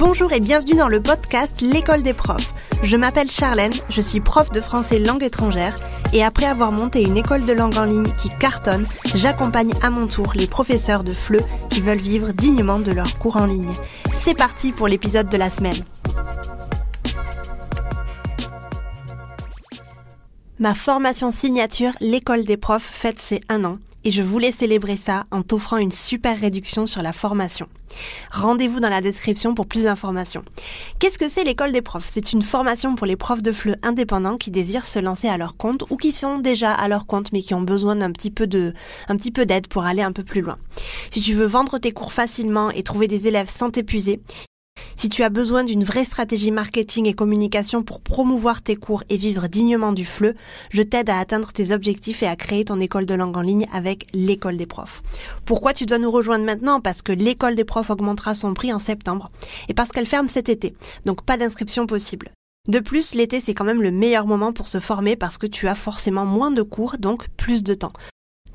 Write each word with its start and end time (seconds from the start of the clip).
Bonjour 0.00 0.32
et 0.32 0.40
bienvenue 0.40 0.76
dans 0.76 0.88
le 0.88 1.02
podcast 1.02 1.60
L'école 1.60 2.02
des 2.02 2.14
profs. 2.14 2.54
Je 2.82 2.96
m'appelle 2.96 3.30
Charlène, 3.30 3.74
je 3.90 4.00
suis 4.00 4.20
prof 4.22 4.50
de 4.50 4.62
français 4.62 4.98
langue 4.98 5.22
étrangère 5.22 5.76
et 6.14 6.24
après 6.24 6.46
avoir 6.46 6.72
monté 6.72 7.02
une 7.02 7.18
école 7.18 7.44
de 7.44 7.52
langue 7.52 7.76
en 7.76 7.84
ligne 7.84 8.10
qui 8.16 8.30
cartonne, 8.38 8.86
j'accompagne 9.14 9.74
à 9.82 9.90
mon 9.90 10.06
tour 10.06 10.32
les 10.34 10.46
professeurs 10.46 11.04
de 11.04 11.12
FLE 11.12 11.42
qui 11.68 11.82
veulent 11.82 11.98
vivre 11.98 12.32
dignement 12.32 12.78
de 12.78 12.92
leur 12.92 13.18
cours 13.18 13.36
en 13.36 13.44
ligne. 13.44 13.74
C'est 14.10 14.34
parti 14.34 14.72
pour 14.72 14.88
l'épisode 14.88 15.28
de 15.28 15.36
la 15.36 15.50
semaine. 15.50 15.84
Ma 20.58 20.74
formation 20.74 21.30
signature, 21.30 21.92
l'école 22.00 22.46
des 22.46 22.56
profs, 22.56 22.88
fête 22.90 23.20
ses 23.20 23.42
un 23.50 23.66
an 23.66 23.78
et 24.04 24.10
je 24.10 24.22
voulais 24.22 24.50
célébrer 24.50 24.96
ça 24.96 25.24
en 25.30 25.42
t'offrant 25.42 25.76
une 25.76 25.92
super 25.92 26.40
réduction 26.40 26.86
sur 26.86 27.02
la 27.02 27.12
formation. 27.12 27.68
Rendez-vous 28.30 28.80
dans 28.80 28.88
la 28.88 29.00
description 29.00 29.54
pour 29.54 29.66
plus 29.66 29.84
d'informations. 29.84 30.44
Qu'est-ce 30.98 31.18
que 31.18 31.28
c'est 31.28 31.44
l'école 31.44 31.72
des 31.72 31.82
profs? 31.82 32.06
C'est 32.08 32.32
une 32.32 32.42
formation 32.42 32.94
pour 32.94 33.06
les 33.06 33.16
profs 33.16 33.42
de 33.42 33.52
FLE 33.52 33.76
indépendants 33.82 34.36
qui 34.36 34.50
désirent 34.50 34.86
se 34.86 34.98
lancer 34.98 35.28
à 35.28 35.36
leur 35.36 35.56
compte 35.56 35.84
ou 35.90 35.96
qui 35.96 36.12
sont 36.12 36.38
déjà 36.38 36.72
à 36.72 36.88
leur 36.88 37.06
compte 37.06 37.32
mais 37.32 37.42
qui 37.42 37.54
ont 37.54 37.62
besoin 37.62 37.96
d'un 37.96 38.12
petit 38.12 38.30
peu 38.30 38.46
petit 39.16 39.30
peu 39.30 39.46
d'aide 39.46 39.68
pour 39.68 39.84
aller 39.84 40.02
un 40.02 40.12
peu 40.12 40.24
plus 40.24 40.40
loin. 40.40 40.58
Si 41.10 41.20
tu 41.20 41.34
veux 41.34 41.46
vendre 41.46 41.78
tes 41.78 41.92
cours 41.92 42.12
facilement 42.12 42.70
et 42.70 42.82
trouver 42.82 43.08
des 43.08 43.28
élèves 43.28 43.50
sans 43.50 43.70
t'épuiser, 43.70 44.20
si 44.96 45.08
tu 45.08 45.22
as 45.22 45.28
besoin 45.28 45.64
d'une 45.64 45.84
vraie 45.84 46.04
stratégie 46.04 46.50
marketing 46.50 47.06
et 47.06 47.14
communication 47.14 47.82
pour 47.82 48.00
promouvoir 48.00 48.62
tes 48.62 48.76
cours 48.76 49.02
et 49.08 49.16
vivre 49.16 49.46
dignement 49.48 49.92
du 49.92 50.04
FLE, 50.04 50.34
je 50.70 50.82
t'aide 50.82 51.10
à 51.10 51.18
atteindre 51.18 51.52
tes 51.52 51.72
objectifs 51.72 52.22
et 52.22 52.26
à 52.26 52.36
créer 52.36 52.64
ton 52.64 52.80
école 52.80 53.06
de 53.06 53.14
langue 53.14 53.36
en 53.36 53.42
ligne 53.42 53.66
avec 53.72 54.06
l'école 54.12 54.56
des 54.56 54.66
profs. 54.66 55.02
Pourquoi 55.44 55.72
tu 55.72 55.86
dois 55.86 55.98
nous 55.98 56.10
rejoindre 56.10 56.44
maintenant? 56.44 56.80
Parce 56.80 57.02
que 57.02 57.12
l'école 57.12 57.56
des 57.56 57.64
profs 57.64 57.90
augmentera 57.90 58.34
son 58.34 58.54
prix 58.54 58.72
en 58.72 58.78
septembre 58.78 59.30
et 59.68 59.74
parce 59.74 59.90
qu'elle 59.90 60.06
ferme 60.06 60.28
cet 60.28 60.48
été. 60.48 60.74
Donc 61.04 61.22
pas 61.22 61.36
d'inscription 61.36 61.86
possible. 61.86 62.30
De 62.68 62.78
plus, 62.78 63.14
l'été, 63.14 63.40
c'est 63.40 63.54
quand 63.54 63.64
même 63.64 63.82
le 63.82 63.90
meilleur 63.90 64.26
moment 64.26 64.52
pour 64.52 64.68
se 64.68 64.80
former 64.80 65.16
parce 65.16 65.38
que 65.38 65.46
tu 65.46 65.66
as 65.66 65.74
forcément 65.74 66.26
moins 66.26 66.50
de 66.50 66.62
cours, 66.62 66.98
donc 66.98 67.28
plus 67.30 67.62
de 67.62 67.74
temps. 67.74 67.92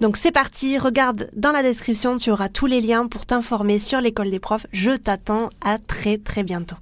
Donc 0.02 0.18
c'est 0.18 0.32
parti, 0.32 0.78
regarde 0.78 1.30
dans 1.36 1.52
la 1.52 1.64
description, 1.64 2.18
tu 2.18 2.32
auras 2.32 2.50
tous 2.50 2.66
les 2.66 2.82
liens 2.82 3.08
pour 3.08 3.26
t'informer 3.26 3.80
sur 3.80 4.02
l'école 4.02 4.30
des 4.30 4.40
profs. 4.40 4.68
Je 4.74 4.92
t'attends 4.92 5.50
à 5.64 5.78
très 5.78 6.18
très 6.18 6.44
bientôt. 6.44 6.76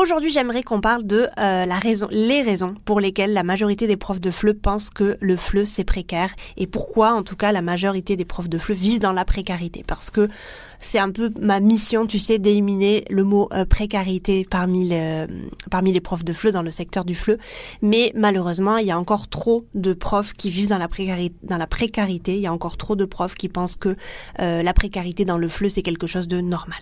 Aujourd'hui, 0.00 0.32
j'aimerais 0.32 0.62
qu'on 0.62 0.80
parle 0.80 1.04
de 1.04 1.28
euh, 1.38 1.66
la 1.66 1.78
raison, 1.78 2.08
les 2.10 2.40
raisons 2.40 2.74
pour 2.86 3.00
lesquelles 3.00 3.34
la 3.34 3.42
majorité 3.42 3.86
des 3.86 3.98
profs 3.98 4.18
de 4.18 4.30
FLE 4.30 4.54
pensent 4.54 4.88
que 4.88 5.18
le 5.20 5.36
FLE 5.36 5.66
c'est 5.66 5.84
précaire 5.84 6.30
et 6.56 6.66
pourquoi, 6.66 7.12
en 7.12 7.22
tout 7.22 7.36
cas, 7.36 7.52
la 7.52 7.60
majorité 7.60 8.16
des 8.16 8.24
profs 8.24 8.48
de 8.48 8.56
FLE 8.56 8.72
vivent 8.72 9.00
dans 9.00 9.12
la 9.12 9.26
précarité. 9.26 9.84
Parce 9.86 10.08
que 10.08 10.30
c'est 10.78 10.98
un 10.98 11.10
peu 11.10 11.30
ma 11.38 11.60
mission, 11.60 12.06
tu 12.06 12.18
sais, 12.18 12.38
d'éliminer 12.38 13.04
le 13.10 13.24
mot 13.24 13.50
euh, 13.52 13.66
précarité 13.66 14.46
parmi 14.50 14.88
les, 14.88 15.26
parmi 15.70 15.92
les 15.92 16.00
profs 16.00 16.24
de 16.24 16.32
FLE 16.32 16.52
dans 16.52 16.62
le 16.62 16.70
secteur 16.70 17.04
du 17.04 17.14
FLE. 17.14 17.36
Mais 17.82 18.10
malheureusement, 18.14 18.78
il 18.78 18.86
y 18.86 18.92
a 18.92 18.98
encore 18.98 19.28
trop 19.28 19.66
de 19.74 19.92
profs 19.92 20.32
qui 20.32 20.48
vivent 20.48 20.70
dans 20.70 20.78
la 20.78 20.88
précarité. 20.88 21.36
Dans 21.42 21.58
la 21.58 21.66
précarité. 21.66 22.36
Il 22.36 22.40
y 22.40 22.46
a 22.46 22.54
encore 22.54 22.78
trop 22.78 22.96
de 22.96 23.04
profs 23.04 23.34
qui 23.34 23.50
pensent 23.50 23.76
que 23.76 23.96
euh, 24.38 24.62
la 24.62 24.72
précarité 24.72 25.26
dans 25.26 25.36
le 25.36 25.50
FLE, 25.50 25.70
c'est 25.70 25.82
quelque 25.82 26.06
chose 26.06 26.26
de 26.26 26.40
normal. 26.40 26.80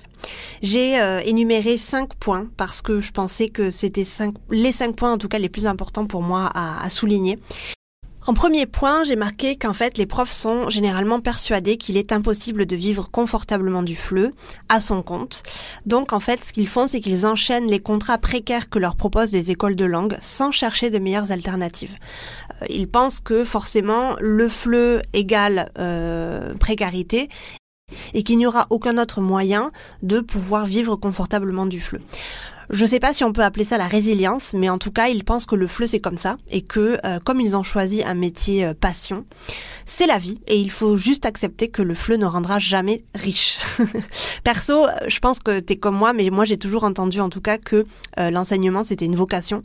J'ai 0.62 1.00
euh, 1.00 1.20
énuméré 1.24 1.78
cinq 1.78 2.14
points 2.14 2.46
parce 2.56 2.82
que 2.82 3.00
je 3.00 3.12
pensais 3.12 3.48
que 3.48 3.70
c'était 3.70 4.04
cinq, 4.04 4.34
les 4.50 4.72
cinq 4.72 4.96
points 4.96 5.12
en 5.12 5.18
tout 5.18 5.28
cas 5.28 5.38
les 5.38 5.48
plus 5.48 5.66
importants 5.66 6.06
pour 6.06 6.22
moi 6.22 6.50
à, 6.54 6.82
à 6.84 6.90
souligner. 6.90 7.38
En 8.28 8.34
premier 8.34 8.66
point, 8.66 9.04
j'ai 9.04 9.16
marqué 9.16 9.56
qu'en 9.56 9.72
fait, 9.72 9.96
les 9.96 10.04
profs 10.04 10.32
sont 10.32 10.68
généralement 10.68 11.18
persuadés 11.18 11.78
qu'il 11.78 11.96
est 11.96 12.12
impossible 12.12 12.66
de 12.66 12.76
vivre 12.76 13.10
confortablement 13.10 13.82
du 13.82 13.96
FLE 13.96 14.32
à 14.68 14.80
son 14.80 15.02
compte. 15.02 15.42
Donc, 15.86 16.12
en 16.12 16.20
fait, 16.20 16.44
ce 16.44 16.52
qu'ils 16.52 16.68
font, 16.68 16.86
c'est 16.86 17.00
qu'ils 17.00 17.24
enchaînent 17.24 17.70
les 17.70 17.80
contrats 17.80 18.18
précaires 18.18 18.68
que 18.68 18.78
leur 18.78 18.96
proposent 18.96 19.32
les 19.32 19.50
écoles 19.50 19.76
de 19.76 19.86
langue 19.86 20.18
sans 20.20 20.52
chercher 20.52 20.90
de 20.90 20.98
meilleures 20.98 21.32
alternatives. 21.32 21.96
Euh, 22.60 22.66
ils 22.68 22.86
pensent 22.86 23.20
que 23.20 23.44
forcément, 23.44 24.14
le 24.20 24.50
FLE 24.50 25.04
égale 25.14 25.70
euh, 25.78 26.54
précarité 26.56 27.30
et 28.14 28.22
qu'il 28.22 28.38
n'y 28.38 28.46
aura 28.46 28.66
aucun 28.70 28.98
autre 28.98 29.20
moyen 29.20 29.70
de 30.02 30.20
pouvoir 30.20 30.66
vivre 30.66 30.96
confortablement 30.96 31.66
du 31.66 31.80
FLE. 31.80 32.00
Je 32.70 32.84
sais 32.84 33.00
pas 33.00 33.14
si 33.14 33.24
on 33.24 33.32
peut 33.32 33.42
appeler 33.42 33.64
ça 33.64 33.78
la 33.78 33.86
résilience, 33.86 34.52
mais 34.52 34.68
en 34.68 34.76
tout 34.76 34.90
cas, 34.90 35.08
ils 35.08 35.24
pensent 35.24 35.46
que 35.46 35.54
le 35.54 35.66
FLE 35.66 35.88
c'est 35.88 36.00
comme 36.00 36.18
ça 36.18 36.36
et 36.50 36.60
que 36.60 36.98
euh, 37.04 37.18
comme 37.18 37.40
ils 37.40 37.56
ont 37.56 37.62
choisi 37.62 38.04
un 38.04 38.14
métier 38.14 38.64
euh, 38.64 38.74
passion, 38.78 39.24
c'est 39.88 40.06
la 40.06 40.18
vie 40.18 40.38
et 40.46 40.58
il 40.58 40.70
faut 40.70 40.96
juste 40.96 41.26
accepter 41.26 41.68
que 41.68 41.82
le 41.82 41.94
FLE 41.94 42.16
ne 42.16 42.26
rendra 42.26 42.58
jamais 42.58 43.04
riche. 43.14 43.58
Perso, 44.44 44.86
euh, 44.86 44.90
je 45.08 45.18
pense 45.18 45.38
que 45.40 45.60
t'es 45.60 45.76
comme 45.76 45.96
moi, 45.96 46.12
mais 46.12 46.30
moi 46.30 46.44
j'ai 46.44 46.58
toujours 46.58 46.84
entendu 46.84 47.20
en 47.20 47.28
tout 47.28 47.40
cas 47.40 47.58
que 47.58 47.84
l'enseignement 48.16 48.82
c'était 48.82 49.04
une 49.04 49.14
vocation 49.14 49.62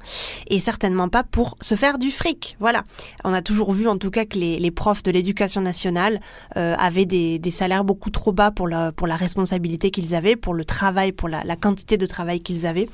et 0.48 0.60
certainement 0.60 1.10
pas 1.10 1.24
pour 1.24 1.58
se 1.60 1.76
faire 1.76 1.98
du 1.98 2.12
fric. 2.12 2.56
Voilà. 2.60 2.84
On 3.24 3.34
a 3.34 3.42
toujours 3.42 3.72
vu 3.74 3.88
en 3.88 3.98
tout 3.98 4.12
cas 4.12 4.26
que 4.26 4.38
les, 4.38 4.60
les 4.60 4.72
profs 4.72 5.04
de 5.04 5.12
l'éducation 5.12 5.62
nationale 5.62 6.20
avaient 6.56 7.06
des, 7.06 7.40
des, 7.40 7.52
salaires 7.52 7.84
beaucoup 7.84 8.12
trop 8.12 8.32
bas 8.32 8.52
pour 8.52 8.68
la, 8.68 8.92
pour 8.92 9.08
la 9.08 9.16
responsabilité 9.16 9.90
qu'ils 9.92 10.16
avaient, 10.16 10.36
pour 10.36 10.54
le 10.54 10.66
travail, 10.66 11.12
pour 11.12 11.30
la, 11.30 11.44
la 11.44 11.56
quantité 11.56 11.98
de 11.98 12.06
travail 12.06 12.42
qu'ils 12.42 12.66
avaient. 12.66 12.90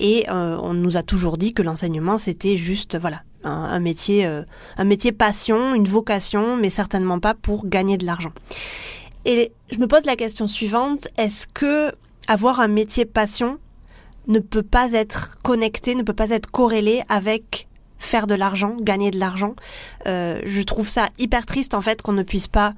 Et 0.00 0.26
euh, 0.30 0.58
on 0.62 0.74
nous 0.74 0.96
a 0.96 1.02
toujours 1.02 1.36
dit 1.36 1.52
que 1.52 1.62
l'enseignement 1.62 2.18
c'était 2.18 2.56
juste 2.56 2.98
voilà 2.98 3.22
un, 3.44 3.80
métier 3.80 4.26
euh, 4.26 4.42
un 4.76 4.84
métier 4.84 5.12
passion, 5.12 5.74
une 5.74 5.86
vocation, 5.86 6.56
mais 6.56 6.70
certainement 6.70 7.20
pas 7.20 7.34
pour 7.34 7.66
gagner 7.66 7.98
de 7.98 8.06
l'argent. 8.06 8.32
Et 9.24 9.52
je 9.70 9.78
me 9.78 9.86
pose 9.86 10.04
la 10.04 10.16
question 10.16 10.46
suivante 10.46 11.08
est-ce 11.16 11.46
que 11.46 11.92
avoir 12.26 12.60
un 12.60 12.68
métier 12.68 13.04
passion 13.04 13.58
ne 14.26 14.38
peut 14.38 14.62
pas 14.62 14.92
être 14.92 15.38
connecté, 15.42 15.94
ne 15.94 16.02
peut 16.02 16.14
pas 16.14 16.30
être 16.30 16.50
corrélé 16.50 17.02
avec 17.08 17.68
faire 17.98 18.26
de 18.26 18.34
l'argent, 18.34 18.76
gagner 18.80 19.10
de 19.10 19.18
l'argent? 19.18 19.54
Euh, 20.06 20.40
je 20.44 20.62
trouve 20.62 20.88
ça 20.88 21.08
hyper 21.18 21.46
triste 21.46 21.74
en 21.74 21.82
fait 21.82 22.02
qu'on 22.02 22.12
ne 22.12 22.22
puisse 22.22 22.48
pas 22.48 22.74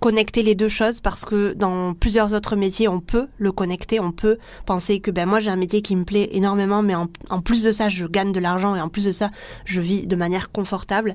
connecter 0.00 0.42
les 0.42 0.54
deux 0.54 0.68
choses 0.68 1.00
parce 1.00 1.24
que 1.24 1.52
dans 1.52 1.94
plusieurs 1.94 2.34
autres 2.34 2.56
métiers, 2.56 2.88
on 2.88 3.00
peut 3.00 3.28
le 3.38 3.52
connecter, 3.52 4.00
on 4.00 4.12
peut 4.12 4.38
penser 4.66 5.00
que 5.00 5.10
ben 5.10 5.26
moi 5.26 5.40
j'ai 5.40 5.50
un 5.50 5.56
métier 5.56 5.82
qui 5.82 5.96
me 5.96 6.04
plaît 6.04 6.28
énormément, 6.32 6.82
mais 6.82 6.94
en, 6.94 7.08
en 7.30 7.40
plus 7.40 7.62
de 7.62 7.72
ça, 7.72 7.88
je 7.88 8.06
gagne 8.06 8.32
de 8.32 8.40
l'argent 8.40 8.74
et 8.76 8.80
en 8.80 8.88
plus 8.88 9.04
de 9.04 9.12
ça, 9.12 9.30
je 9.64 9.80
vis 9.80 10.06
de 10.06 10.16
manière 10.16 10.50
confortable. 10.50 11.14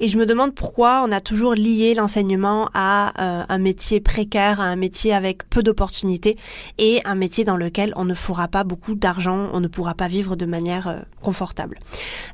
Et 0.00 0.06
je 0.06 0.16
me 0.16 0.26
demande 0.26 0.54
pourquoi 0.54 1.04
on 1.04 1.10
a 1.10 1.20
toujours 1.20 1.54
lié 1.54 1.92
l'enseignement 1.92 2.70
à 2.72 3.08
euh, 3.20 3.44
un 3.48 3.58
métier 3.58 3.98
précaire, 3.98 4.60
à 4.60 4.66
un 4.66 4.76
métier 4.76 5.12
avec 5.12 5.50
peu 5.50 5.60
d'opportunités 5.60 6.36
et 6.78 7.00
un 7.04 7.16
métier 7.16 7.42
dans 7.42 7.56
lequel 7.56 7.92
on 7.96 8.04
ne 8.04 8.14
fera 8.14 8.46
pas 8.46 8.62
beaucoup 8.62 8.94
d'argent, 8.94 9.48
on 9.52 9.58
ne 9.58 9.66
pourra 9.66 9.94
pas 9.94 10.06
vivre 10.06 10.36
de 10.36 10.46
manière 10.46 10.86
euh, 10.86 11.00
confortable. 11.20 11.80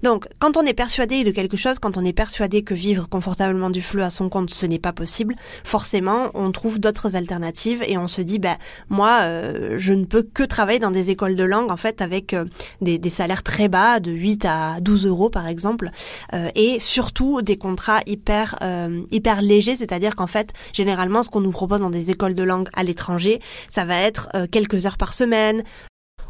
Donc, 0.02 0.26
quand 0.40 0.58
on 0.58 0.66
est 0.66 0.74
persuadé 0.74 1.24
de 1.24 1.30
quelque 1.30 1.56
chose, 1.56 1.78
quand 1.78 1.96
on 1.96 2.04
est 2.04 2.12
persuadé 2.12 2.62
que 2.62 2.74
vivre 2.74 3.08
confortablement 3.08 3.70
du 3.70 3.80
fleu 3.80 4.02
à 4.02 4.10
son 4.10 4.28
compte, 4.28 4.50
ce 4.50 4.66
n'est 4.66 4.78
pas 4.78 4.92
possible, 4.92 5.34
forcément, 5.64 6.32
on 6.34 6.52
trouve 6.52 6.78
d'autres 6.78 7.16
alternatives 7.16 7.82
et 7.86 7.96
on 7.96 8.08
se 8.08 8.20
dit, 8.20 8.38
ben 8.38 8.58
moi, 8.90 9.20
euh, 9.22 9.76
je 9.78 9.94
ne 9.94 10.04
peux 10.04 10.22
que 10.22 10.42
travailler 10.42 10.80
dans 10.80 10.90
des 10.90 11.08
écoles 11.08 11.34
de 11.34 11.44
langue, 11.44 11.70
en 11.70 11.78
fait, 11.78 12.02
avec 12.02 12.36
des, 12.82 12.98
des, 12.98 13.08
salaires 13.08 13.42
très 13.42 13.68
bas, 13.68 14.00
de 14.00 14.10
8 14.10 14.44
à 14.44 14.80
12 14.82 15.06
euros 15.06 15.30
par 15.30 15.46
exemple, 15.46 15.88
et 16.54 16.78
surtout 16.78 17.40
des 17.40 17.53
contrats 17.56 18.00
hyper 18.06 18.58
euh, 18.62 19.02
hyper 19.10 19.42
légers, 19.42 19.76
c'est-à-dire 19.76 20.16
qu'en 20.16 20.26
fait, 20.26 20.52
généralement, 20.72 21.22
ce 21.22 21.30
qu'on 21.30 21.40
nous 21.40 21.50
propose 21.50 21.80
dans 21.80 21.90
des 21.90 22.10
écoles 22.10 22.34
de 22.34 22.42
langue 22.42 22.68
à 22.74 22.82
l'étranger, 22.82 23.40
ça 23.70 23.84
va 23.84 24.00
être 24.00 24.28
euh, 24.34 24.46
quelques 24.50 24.86
heures 24.86 24.98
par 24.98 25.14
semaine, 25.14 25.62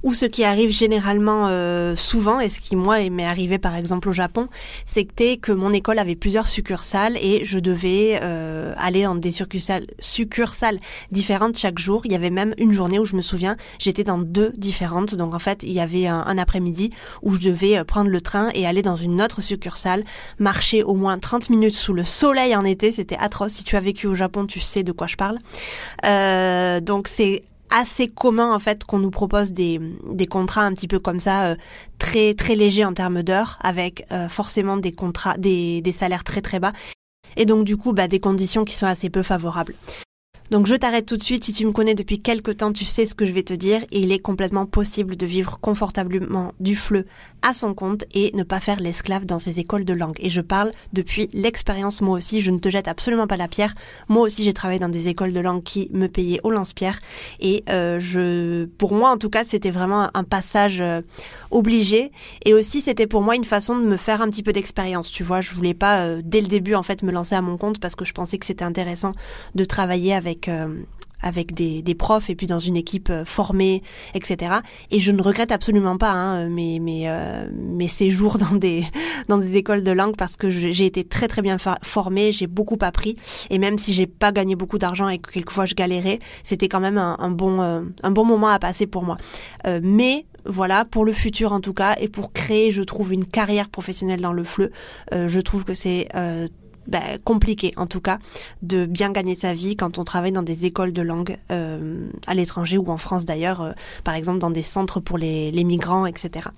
ou 0.05 0.15
ce 0.15 0.27
qui 0.27 0.45
arrive 0.45 0.71
généralement 0.71 1.49
euh, 1.49 1.97
souvent, 1.97 2.39
et 2.39 2.49
ce 2.49 2.61
qui 2.61 2.77
moi 2.77 2.99
m'est 3.11 3.25
arrivé 3.25 3.59
par 3.59 3.75
exemple 3.75 4.09
au 4.11 4.13
Japon, 4.13 4.49
c'était 4.87 5.39
que 5.39 5.51
mon 5.51 5.73
école 5.73 5.99
avait 5.99 6.15
plusieurs 6.15 6.47
succursales 6.47 7.17
et 7.17 7.45
je 7.45 7.59
devais 7.59 8.21
euh, 8.23 8.75
aller 8.77 9.03
dans 9.03 9.15
des 9.15 9.33
succursales, 9.33 10.79
différentes 11.11 11.57
chaque 11.57 11.79
jour. 11.79 12.03
Il 12.05 12.13
y 12.13 12.15
avait 12.15 12.31
même 12.31 12.55
une 12.59 12.73
journée 12.73 12.99
où 12.99 13.07
je 13.07 13.17
me 13.17 13.23
souviens, 13.23 13.57
j'étais 13.79 14.05
dans 14.05 14.19
deux 14.19 14.53
différentes. 14.57 15.15
Donc 15.15 15.35
en 15.35 15.39
fait, 15.39 15.63
il 15.63 15.73
y 15.73 15.81
avait 15.81 16.07
un, 16.07 16.23
un 16.27 16.39
après-midi 16.39 16.91
où 17.23 17.35
je 17.35 17.41
devais 17.41 17.79
euh, 17.79 17.85
prendre 17.85 18.11
le 18.11 18.21
train 18.21 18.51
et 18.55 18.67
aller 18.67 18.83
dans 18.83 18.97
une 18.97 19.23
autre 19.23 19.41
succursale, 19.41 20.05
marcher 20.39 20.83
au 20.83 20.95
moins 20.95 21.19
30 21.19 21.49
minutes 21.49 21.75
sous 21.75 21.95
le 21.95 22.05
soleil 22.05 22.55
en 22.55 22.65
été. 22.65 22.93
C'était 22.93 23.17
atroce. 23.19 23.53
Si 23.53 23.65
tu 23.65 23.77
as 23.77 23.81
vécu 23.81 24.07
au 24.07 24.15
Japon, 24.15 24.47
tu 24.47 24.61
sais 24.61 24.83
de 24.83 24.93
quoi 24.93 25.07
je 25.07 25.17
parle. 25.17 25.39
Euh, 26.05 26.81
donc 26.81 27.09
c'est 27.09 27.43
assez 27.71 28.09
commun 28.09 28.55
en 28.55 28.59
fait 28.59 28.85
qu'on 28.85 28.99
nous 28.99 29.11
propose 29.11 29.53
des, 29.53 29.81
des 30.13 30.27
contrats 30.27 30.63
un 30.63 30.73
petit 30.73 30.89
peu 30.89 30.99
comme 30.99 31.19
ça 31.19 31.47
euh, 31.47 31.57
très 31.99 32.35
très 32.35 32.55
légers 32.55 32.85
en 32.85 32.93
termes 32.93 33.23
d'heures 33.23 33.59
avec 33.63 34.07
euh, 34.13 34.29
forcément 34.29 34.77
des 34.77 34.93
contrats 34.93 35.37
des, 35.39 35.81
des 35.81 35.93
salaires 35.93 36.25
très 36.25 36.41
très 36.41 36.61
bas 36.61 36.73
et 37.37 37.47
donc 37.47 37.65
du 37.65 37.77
coup 37.77 37.93
bah, 37.93 38.09
des 38.09 38.21
conditions 38.21 38.65
qui 38.65 38.77
sont 38.77 38.87
assez 38.87 39.11
peu 39.11 39.23
favorables. 39.23 39.75
Donc 40.51 40.67
je 40.67 40.75
t'arrête 40.75 41.07
tout 41.07 41.17
de 41.17 41.23
suite, 41.23 41.43
si 41.43 41.55
tu 41.55 41.65
me 41.65 41.73
connais 41.73 41.95
depuis 41.95 42.21
quelque 42.21 42.51
temps, 42.51 42.71
tu 42.73 42.85
sais 42.85 43.07
ce 43.07 43.15
que 43.15 43.25
je 43.25 43.33
vais 43.33 43.43
te 43.43 43.55
dire, 43.55 43.81
il 43.91 44.13
est 44.13 44.19
complètement 44.19 44.67
possible 44.67 45.17
de 45.17 45.25
vivre 45.25 45.59
confortablement 45.59 46.53
du 46.61 46.77
fleu 46.77 47.07
à 47.41 47.55
son 47.55 47.73
compte 47.73 48.05
et 48.15 48.31
ne 48.35 48.43
pas 48.43 48.61
faire 48.61 48.79
l'esclave 48.79 49.25
dans 49.25 49.39
ces 49.39 49.59
écoles 49.59 49.87
de 49.87 49.95
langue. 49.95 50.19
Et 50.21 50.29
je 50.29 50.43
parle 50.43 50.73
depuis 50.93 51.31
l'expérience 51.33 52.03
moi 52.03 52.19
aussi, 52.19 52.43
je 52.43 52.51
ne 52.51 52.59
te 52.59 52.69
jette 52.69 52.89
absolument 52.89 53.27
pas 53.27 53.39
la 53.39 53.49
pierre. 53.49 53.75
Moi 54.09 54.23
aussi 54.23 54.45
j'ai 54.45 54.53
travaillé 54.53 54.79
dans 54.79 54.91
des 54.91 55.09
écoles 55.09 55.33
de 55.33 55.41
langue 55.41 55.63
qui 55.63 55.89
me 55.93 56.09
payaient 56.09 56.41
au 56.43 56.51
lance-pierre, 56.51 57.01
et 57.41 57.65
euh, 57.71 57.99
je, 57.99 58.67
pour 58.67 58.95
moi 58.95 59.11
en 59.11 59.17
tout 59.17 59.31
cas, 59.31 59.45
c'était 59.45 59.71
vraiment 59.71 60.11
un 60.13 60.25
passage 60.25 60.83
euh, 60.83 61.01
obligé, 61.51 62.13
et 62.45 62.53
aussi 62.53 62.83
c'était 62.83 63.07
pour 63.07 63.23
moi 63.23 63.35
une 63.35 63.45
façon 63.45 63.79
de 63.79 63.85
me 63.85 63.97
faire 63.97 64.21
un 64.21 64.29
petit 64.29 64.43
peu 64.43 64.53
d'expérience. 64.53 65.11
Tu 65.11 65.25
vois, 65.25 65.41
je 65.41 65.55
voulais 65.55 65.75
pas 65.75 66.01
euh, 66.01 66.21
dès 66.23 66.43
le 66.43 66.49
début 66.49 66.75
en 66.75 66.83
fait 66.83 67.03
me 67.03 67.13
lancer 67.13 67.35
à 67.35 67.43
mon 67.43 67.57
compte 67.57 67.81
parce 67.81 67.97
que 67.97 68.05
je 68.05 68.13
pensais 68.13 68.37
que 68.37 68.45
c'était 68.45 68.65
intéressant 68.65 69.13
de 69.55 69.65
travailler 69.65 70.13
avec 70.13 70.34
avec 71.25 71.61
euh, 71.61 71.83
des, 71.83 71.95
profs 71.95 72.31
et 72.31 72.35
puis 72.35 72.47
dans 72.47 72.59
une 72.59 72.77
équipe 72.77 73.09
euh, 73.11 73.25
formée, 73.25 73.83
etc. 74.15 74.57
Et 74.91 75.01
je 75.01 75.11
ne 75.11 75.23
regrette 75.23 75.51
absolument 75.51 75.97
pas 75.97 76.11
hein, 76.11 76.49
mes, 76.49 76.79
mes, 76.79 77.09
euh, 77.09 77.49
mes 77.53 77.89
séjours 77.89 78.39
dans 78.39 78.55
des, 78.55 78.85
dans 79.29 79.39
des 79.39 79.57
écoles 79.57 79.83
de 79.83 79.91
langue 79.91 80.17
parce 80.17 80.37
que 80.37 80.51
j'ai 80.51 80.87
été 80.87 81.05
très 81.05 81.29
très 81.29 81.43
bien 81.43 81.57
formée, 81.83 82.31
j'ai 82.31 82.47
beaucoup 82.47 82.79
appris 82.83 83.17
et 83.51 83.59
même 83.59 83.79
si 83.79 83.93
j'ai 83.95 84.07
pas 84.07 84.33
gagné 84.33 84.55
beaucoup 84.55 84.79
d'argent 84.79 85.09
et 85.09 85.19
que 85.19 85.31
quelquefois 85.31 85.67
je 85.67 85.75
galérais, 85.75 86.19
c'était 86.43 86.69
quand 86.69 86.81
même 86.81 86.99
un, 86.99 87.31
bon, 87.31 87.61
un 87.61 88.11
bon 88.11 88.25
moment 88.25 88.49
à 88.49 88.59
passer 88.59 88.87
pour 88.87 89.05
moi. 89.05 89.17
mais 89.83 90.27
voilà, 90.45 90.85
pour 90.85 91.05
le 91.05 91.13
futur 91.13 91.53
en 91.53 91.61
tout 91.61 91.73
cas, 91.73 91.97
et 91.99 92.09
pour 92.09 92.33
créer, 92.33 92.71
je 92.71 92.83
trouve, 92.83 93.13
une 93.13 93.25
carrière 93.25 93.71
professionnelle 93.71 94.21
dans 94.21 94.33
le 94.33 94.45
fleu, 94.45 94.71
je 95.13 95.41
trouve 95.41 95.65
que 95.65 95.75
c'est 95.75 96.09
bah, 96.87 97.19
compliqué 97.25 97.73
en 97.77 97.87
tout 97.87 98.01
cas 98.01 98.19
de 98.63 98.87
bien 98.87 99.11
gagner 99.11 99.35
sa 99.35 99.55
vie 99.55 99.77
quand 99.77 99.99
on 99.99 100.05
travaille 100.05 100.33
dans 100.33 100.43
des 100.43 100.65
écoles 100.67 100.93
de 100.93 101.03
langue 101.03 101.39
euh, 101.51 102.09
à 102.27 102.35
l'étranger 102.35 102.79
ou 102.79 102.91
en 102.91 102.99
France 102.99 103.25
d'ailleurs, 103.25 103.61
euh, 103.63 103.73
par 104.05 104.15
exemple 104.15 104.39
dans 104.39 104.51
des 104.51 104.63
centres 104.63 105.01
pour 105.01 105.19
les, 105.19 105.51
les 105.51 105.65
migrants, 105.65 106.07
etc. 106.07 106.49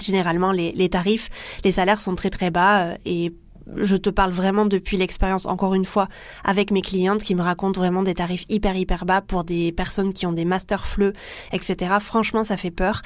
Généralement, 0.00 0.50
les, 0.50 0.72
les, 0.72 0.88
tarifs, 0.88 1.30
les 1.64 1.72
salaires 1.72 2.00
sont 2.00 2.14
très 2.14 2.30
très 2.30 2.50
bas 2.50 2.80
euh, 2.80 2.96
et 3.06 3.32
je 3.76 3.96
te 3.96 4.10
parle 4.10 4.32
vraiment 4.32 4.66
depuis 4.66 4.96
l'expérience, 4.96 5.46
encore 5.46 5.74
une 5.74 5.84
fois, 5.84 6.08
avec 6.44 6.70
mes 6.70 6.82
clientes 6.82 7.22
qui 7.22 7.34
me 7.34 7.42
racontent 7.42 7.80
vraiment 7.80 8.02
des 8.02 8.14
tarifs 8.14 8.44
hyper 8.48 8.76
hyper 8.76 9.06
bas 9.06 9.20
pour 9.20 9.44
des 9.44 9.72
personnes 9.72 10.12
qui 10.12 10.26
ont 10.26 10.32
des 10.32 10.44
masters 10.44 10.86
fleu, 10.86 11.12
etc. 11.52 11.94
Franchement, 12.00 12.44
ça 12.44 12.56
fait 12.56 12.70
peur. 12.70 13.02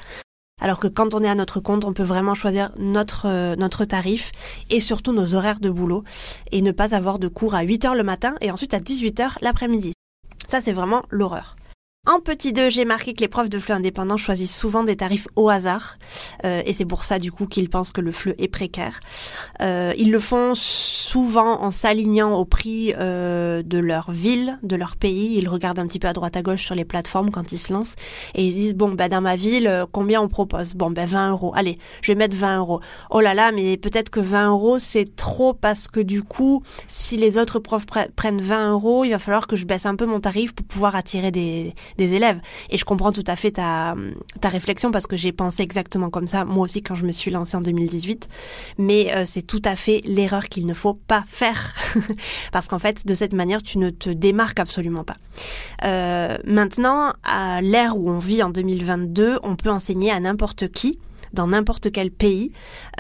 Alors 0.61 0.79
que 0.79 0.89
quand 0.89 1.15
on 1.15 1.23
est 1.23 1.29
à 1.29 1.35
notre 1.35 1.61
compte, 1.61 1.85
on 1.85 1.93
peut 1.93 2.03
vraiment 2.03 2.35
choisir 2.35 2.71
notre, 2.79 3.27
euh, 3.27 3.57
notre 3.57 3.85
tarif 3.85 4.33
et 4.71 4.81
surtout 4.81 5.13
nos 5.13 5.35
horaires 5.35 5.61
de 5.61 5.71
boulot 5.71 6.05
et 6.53 6.63
ne 6.63 6.73
pas 6.73 6.95
avoir 6.95 7.19
de 7.19 7.29
cours 7.29 7.55
à 7.55 7.63
8 7.63 7.85
heures 7.85 7.95
le 7.95 8.05
matin 8.05 8.35
et 8.41 8.51
ensuite 8.51 8.75
à 8.75 8.81
18 8.81 9.21
heures 9.21 9.39
l'après-midi. 9.41 9.93
Ça, 10.47 10.61
c'est 10.63 10.73
vraiment 10.73 11.03
l'horreur. 11.11 11.58
En 12.09 12.21
petit 12.21 12.55
2, 12.55 12.71
j'ai 12.71 12.87
marqué 12.87 13.13
que 13.13 13.21
les 13.21 13.29
profs 13.29 13.51
de 13.51 13.59
fleu 13.59 13.75
indépendants 13.75 14.17
choisissent 14.17 14.57
souvent 14.57 14.83
des 14.83 14.97
tarifs 14.97 15.29
au 15.37 15.51
hasard, 15.51 15.99
euh, 16.43 16.63
et 16.65 16.73
c'est 16.73 16.87
pour 16.87 17.05
ça 17.05 17.19
du 17.19 17.31
coup 17.31 17.47
qu'ils 17.47 17.69
pensent 17.69 17.93
que 17.93 18.01
le 18.01 18.13
fleu 18.13 18.35
est 18.39 18.49
précaire. 18.49 19.01
Euh, 19.61 19.93
ils 19.99 20.11
le 20.11 20.19
font 20.19 20.55
souvent 20.55 21.61
en 21.61 21.71
s'alignant 21.71 22.33
au 22.33 22.47
prix 22.47 22.95
euh, 22.97 23.63
de 23.63 23.77
leur 23.77 24.11
ville, 24.11 24.59
de 24.63 24.75
leur 24.75 24.97
pays. 24.97 25.37
Ils 25.37 25.51
regardent 25.51 25.81
un 25.81 25.87
petit 25.87 25.99
peu 25.99 26.09
à 26.09 26.15
droite 26.15 26.35
à 26.35 26.41
gauche 26.41 26.65
sur 26.65 26.75
les 26.75 26.87
plateformes 26.87 27.31
quand 27.31 27.53
ils 27.53 27.59
se 27.59 27.75
lancent, 27.75 27.95
et 28.35 28.43
ils 28.43 28.55
disent 28.55 28.75
bon 28.75 28.93
ben 28.93 29.11
dans 29.11 29.21
ma 29.21 29.37
ville 29.37 29.85
combien 29.93 30.23
on 30.23 30.29
propose? 30.29 30.73
Bon 30.73 30.91
ben 30.91 31.07
20 31.07 31.33
euros. 31.33 31.53
Allez, 31.57 31.79
je 32.01 32.13
vais 32.13 32.17
mettre 32.17 32.37
20 32.39 32.61
euros. 32.61 32.81
Oh 33.11 33.21
là 33.21 33.35
là, 33.35 33.53
mais 33.53 33.77
peut-être 33.77 34.09
que 34.09 34.21
20 34.21 34.49
euros 34.49 34.79
c'est 34.79 35.15
trop 35.15 35.53
parce 35.53 35.89
que 35.89 36.01
du 36.01 36.23
coup, 36.23 36.63
si 36.87 37.19
les 37.19 37.37
autres 37.37 37.59
profs 37.59 37.85
prennent 37.85 38.41
20 38.41 38.73
euros, 38.73 39.05
il 39.05 39.11
va 39.11 39.19
falloir 39.19 39.47
que 39.47 39.57
je 39.57 39.67
baisse 39.67 39.85
un 39.85 39.95
peu 39.95 40.07
mon 40.07 40.21
tarif 40.21 40.55
pour 40.55 40.65
pouvoir 40.65 40.97
attirer 40.97 41.31
des 41.31 41.75
des 41.99 42.15
élèves. 42.15 42.41
Et 42.71 42.79
je 42.79 42.85
comprends 42.87 43.13
tout 43.13 43.25
à 43.27 43.37
fait 43.37 43.51
ta, 43.51 43.95
ta 44.41 44.49
réflexion 44.49 44.91
parce 44.91 45.07
que 45.07 45.17
j'ai 45.17 45.33
pensé 45.33 45.63
exactement 45.63 46.09
comme 46.09 46.27
ça, 46.27 46.47
moi 46.47 46.65
aussi, 46.65 46.83
quand 46.83 46.95
je 46.95 47.05
me 47.05 47.13
suis 47.13 47.31
lancée 47.31 47.57
en 47.57 47.61
2018. 47.61 48.29
Mais 48.79 49.15
euh, 49.15 49.25
c'est 49.27 49.43
tout 49.43 49.63
à 49.65 49.77
fait 49.77 50.01
l'erreur 50.07 50.49
qu'il 50.49 50.67
ne 50.67 50.75
faut 50.75 50.95
pas 50.95 51.25
faire. 51.27 51.75
parce 52.53 52.69
qu'en 52.69 52.79
fait, 52.79 53.07
de 53.07 53.15
cette 53.15 53.35
manière, 53.35 53.63
tu 53.63 53.77
ne 53.79 53.91
te 53.91 54.09
démarques 54.09 54.61
absolument 54.61 55.05
pas. 55.05 55.17
Euh, 55.85 56.39
maintenant, 56.45 57.13
à 57.25 57.61
l'ère 57.61 57.97
où 57.97 58.09
on 58.11 58.19
vit 58.19 58.43
en 58.43 58.51
2022, 58.51 59.41
on 59.43 59.57
peut 59.57 59.71
enseigner 59.71 60.11
à 60.11 60.21
n'importe 60.21 60.69
qui 60.69 60.99
dans 61.35 61.49
n'importe 61.49 61.93
quel 61.93 62.11
pays. 62.11 62.53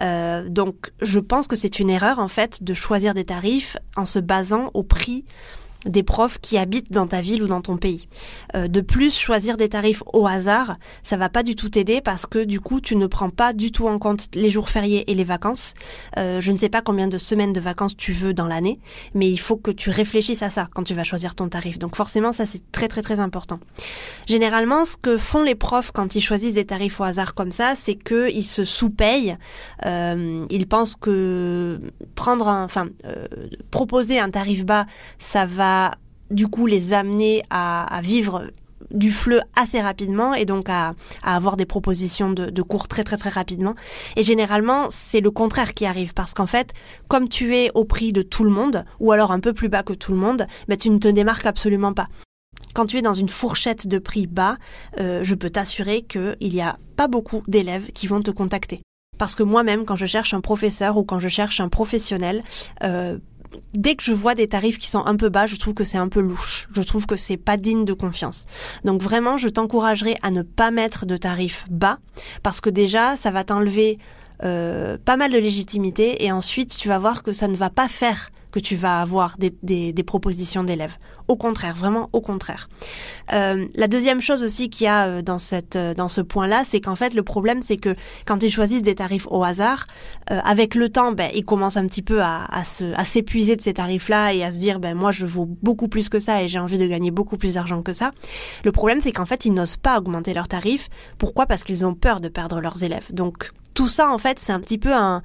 Euh, 0.03 0.47
donc 0.51 0.93
je 1.01 1.19
pense 1.19 1.47
que 1.47 1.57
c'est 1.57 1.81
une 1.81 1.89
erreur 1.89 2.19
en 2.19 2.29
fait 2.29 2.63
de 2.63 2.75
choisir 2.75 3.15
des 3.15 3.25
tarifs 3.25 3.79
en 3.97 4.05
se 4.05 4.19
basant 4.19 4.71
au 4.75 4.83
prix 4.83 5.25
des 5.89 6.03
profs 6.03 6.39
qui 6.39 6.59
habitent 6.59 6.93
dans 6.93 7.07
ta 7.07 7.21
ville 7.21 7.43
ou 7.43 7.49
dans 7.49 7.61
ton 7.61 7.77
pays. 7.77 8.07
Euh, 8.55 8.69
de 8.69 8.81
plus, 8.81 9.17
choisir 9.19 9.57
des 9.57 9.69
tarifs 9.69 10.03
au 10.13 10.27
hasard, 10.27 10.77
ça 11.03 11.17
va 11.17 11.29
pas 11.29 11.43
du 11.43 11.55
tout 11.55 11.69
t'aider 11.69 12.01
parce 12.01 12.27
que 12.27 12.45
du 12.45 12.61
coup, 12.61 12.81
tu 12.81 12.97
ne 12.97 13.07
prends 13.07 13.31
pas 13.31 13.53
du 13.53 13.73
tout 13.73 13.89
en 13.89 13.99
compte 13.99 14.27
les 14.35 14.51
jours 14.51 14.69
fériés 14.69 15.11
et 15.11 15.15
les 15.15 15.25
vacances. 15.25 15.75
Euh, 16.19 16.41
je 16.41 16.53
ne 16.53 16.57
sais 16.57 16.69
pas 16.69 16.83
combien 16.83 17.09
de 17.09 17.19
semaines 17.19 17.53
de 17.53 17.61
vacances 17.61 17.97
tu 17.97 18.13
veux 18.13 18.35
dans 18.35 18.47
l'année, 18.47 18.79
mais 19.15 19.29
il 19.29 19.39
faut 19.39 19.57
que 19.57 19.71
tu 19.71 19.91
réfléchisses 19.91 20.43
à 20.43 20.51
ça 20.51 20.69
quand 20.75 20.85
tu 20.85 20.95
vas 20.95 21.05
choisir 21.05 21.35
ton 21.35 21.49
tarif. 21.49 21.79
Donc 21.79 21.97
forcément, 21.97 22.33
ça 22.33 22.47
c'est 22.47 22.63
très 22.73 22.89
très 22.89 23.03
très 23.03 23.21
important. 23.21 23.61
Généralement, 24.27 24.85
ce 24.85 24.97
que 24.97 25.19
font 25.19 25.43
les 25.43 25.55
profs 25.55 25.91
quand 25.91 26.15
ils 26.15 26.21
choisissent 26.21 26.55
des 26.55 26.67
tarifs 26.67 27.01
au 27.01 27.05
hasard 27.05 27.35
comme 27.35 27.51
ça, 27.51 27.75
c'est 27.79 27.95
qu'ils 27.95 28.45
se 28.45 28.65
sous-payent. 28.65 29.37
Euh, 29.87 30.47
ils 30.51 30.67
pensent 30.67 30.97
que 30.97 31.81
prendre, 32.15 32.47
enfin, 32.47 32.89
proposer 33.71 34.19
un 34.19 34.31
tarif 34.31 34.65
bas, 34.65 34.87
ça 35.19 35.47
va 35.47 35.78
du 36.31 36.49
coup 36.49 36.67
les 36.67 36.93
amener 36.93 37.43
à, 37.51 38.01
vivre 38.03 38.45
du 38.91 39.11
fleu 39.11 39.41
assez 39.57 39.81
rapidement 39.81 40.35
et 40.35 40.45
donc 40.45 40.69
à, 40.69 40.95
avoir 41.23 41.57
des 41.57 41.67
propositions 41.67 42.31
de, 42.31 42.63
cours 42.63 42.89
très 42.89 43.05
très 43.05 43.17
très 43.17 43.31
rapidement. 43.31 43.75
Et 44.17 44.23
généralement, 44.23 44.87
c'est 44.91 45.21
le 45.21 45.31
contraire 45.31 45.75
qui 45.75 45.87
arrive 45.87 46.15
parce 46.15 46.35
qu'en 46.35 46.47
fait, 46.47 46.73
comme 47.09 47.29
tu 47.29 47.57
es 47.57 47.71
au 47.75 47.85
prix 47.85 48.13
de 48.13 48.23
tout 48.23 48.45
le 48.45 48.51
monde, 48.51 48.85
ou 49.01 49.13
alors 49.13 49.33
un 49.33 49.41
peu 49.41 49.53
plus 49.53 49.69
bas 49.69 49.83
que 49.83 49.93
tout 49.93 50.13
le 50.13 50.19
monde, 50.19 50.47
ben, 50.69 50.77
tu 50.77 50.91
ne 50.91 50.99
te 50.99 51.09
démarques 51.09 51.47
absolument 51.47 51.93
pas. 51.93 52.09
Quand 52.75 52.87
tu 52.87 52.99
es 52.99 53.03
dans 53.03 53.15
une 53.15 53.29
fourchette 53.29 53.89
de 53.89 53.99
prix 53.99 54.27
bas, 54.27 54.57
euh, 55.01 55.21
je 55.25 55.35
peux 55.35 55.51
t'assurer 55.51 56.03
qu'il 56.03 56.37
n'y 56.41 56.63
a 56.63 56.79
pas 56.97 57.09
beaucoup 57.09 57.43
d'élèves 57.49 57.91
qui 57.93 58.07
vont 58.07 58.21
te 58.21 58.31
contacter. 58.31 58.83
Parce 59.19 59.35
que 59.35 59.43
moi-même, 59.43 59.85
quand 59.85 59.97
je 59.97 60.07
cherche 60.07 60.33
un 60.33 60.41
professeur 60.41 60.97
ou 60.97 61.05
quand 61.05 61.19
je 61.19 61.29
cherche 61.29 61.61
un 61.61 61.69
professionnel, 61.69 62.43
euh, 62.85 63.19
dès 63.75 63.95
que 63.95 64.03
je 64.03 64.13
vois 64.13 64.35
des 64.35 64.49
tarifs 64.49 64.79
qui 64.79 64.89
sont 64.89 65.05
un 65.05 65.17
peu 65.17 65.29
bas, 65.29 65.47
je 65.47 65.57
trouve 65.57 65.75
que 65.75 65.85
c'est 65.85 65.99
un 65.99 66.09
peu 66.09 66.21
louche. 66.21 66.69
Je 66.73 66.83
trouve 66.83 67.07
que 67.07 67.17
c'est 67.17 67.37
pas 67.37 67.57
digne 67.57 67.85
de 67.85 67.93
confiance. 67.93 68.45
Donc 68.85 69.03
vraiment, 69.03 69.37
je 69.39 69.49
t'encouragerai 69.49 70.17
à 70.23 70.31
ne 70.31 70.43
pas 70.43 70.71
mettre 70.71 71.07
de 71.07 71.17
tarifs 71.17 71.65
bas 71.71 71.99
parce 72.43 72.61
que 72.61 72.71
déjà, 72.71 73.17
ça 73.17 73.31
va 73.31 73.45
t'enlever 73.45 73.99
pas 74.41 75.17
mal 75.17 75.33
de 75.33 75.39
légitimité 75.39 76.25
et 76.25 76.33
ensuite 76.33 76.77
tu 76.77 76.89
vas 76.89 76.99
voir 76.99 77.23
que 77.23 77.33
ça 77.33 77.49
ne 77.49 77.57
va 77.57 77.71
pas 77.71 77.89
faire 77.89 78.31
que 78.51 78.59
tu 78.59 78.77
vas 78.77 79.01
avoir 79.01 79.37
des, 79.39 80.05
propositions 80.07 80.65
d'élèves. 80.65 80.97
Au 81.27 81.37
contraire, 81.37 81.77
vraiment 81.77 82.09
au 82.13 82.21
contraire. 82.21 82.69
Euh, 83.35 83.67
la 83.75 83.89
deuxième 83.89 84.21
chose 84.23 84.43
aussi 84.43 84.71
qu'il 84.71 84.87
y 84.87 84.89
a 84.89 85.07
euh, 85.07 85.23
dans, 85.23 85.37
euh, 85.37 86.09
ce 86.09 86.21
point-là, 86.23 86.63
c'est 86.65 86.81
qu'en 86.81 86.97
fait 86.97 87.13
le 87.15 87.23
problème 87.23 87.61
c'est 87.61 87.77
que 87.77 87.95
quand 88.25 88.43
ils 88.43 88.51
choisissent 88.51 88.83
des 88.83 88.95
tarifs 88.95 89.27
au 89.31 89.45
hasard, 89.45 89.87
euh, 90.31 90.41
avec 90.45 90.75
le 90.75 90.89
temps, 90.89 91.13
ben, 91.13 91.31
ils 91.35 91.45
commencent 91.45 91.77
un 91.77 91.87
petit 91.87 92.03
peu 92.03 92.23
à 92.23 92.49
s'épuiser 93.05 93.57
de 93.57 93.63
ces 93.63 93.75
tarifs-là 93.75 94.33
et 94.33 94.43
à 94.43 94.51
se 94.51 94.59
dire 94.59 94.81
ben 94.81 94.95
moi 94.95 95.13
je 95.13 95.27
vaux 95.27 95.47
beaucoup 95.63 95.89
plus 95.89 96.09
que 96.09 96.19
ça 96.19 96.43
et 96.43 96.49
j'ai 96.49 96.59
envie 96.59 96.79
de 96.79 96.87
gagner 96.87 97.11
beaucoup 97.11 97.37
plus 97.37 97.55
d'argent 97.55 97.83
que 97.83 97.93
ça. 97.93 98.13
Le 98.65 98.73
problème 98.73 99.01
c'est 99.03 99.13
qu'en 99.13 99.27
fait 99.27 99.45
ils 99.45 99.53
n'osent 99.53 99.77
pas 99.77 99.99
augmenter 99.99 100.33
leurs 100.33 100.49
tarifs. 100.49 100.89
Pourquoi? 101.19 101.45
Parce 101.47 101.65
qu'ils 101.65 101.85
ont 101.85 101.95
peur 101.95 102.21
de 102.21 102.29
perdre 102.29 102.61
leurs 102.61 102.83
élèves. 102.83 103.13
Donc 103.13 103.51
tout 103.79 103.87
ça 103.87 104.11
en 104.11 104.19
fait 104.19 104.41
c'est 104.41 104.51
un 104.51 104.59
petit 104.59 104.77
peu 104.77 104.93
un, 104.93 105.23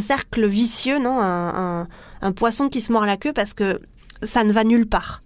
cercle 0.00 0.46
vicieux, 0.46 0.98
non? 0.98 1.18
Un, 1.22 1.80
un, 1.80 1.88
un 2.20 2.32
poisson 2.32 2.68
qui 2.68 2.82
se 2.82 2.92
mord 2.92 3.06
la 3.06 3.16
queue 3.16 3.32
parce 3.32 3.54
que 3.54 3.80
ça 4.22 4.44
ne 4.44 4.52
va 4.52 4.62
nulle 4.62 4.86
part. 4.86 5.22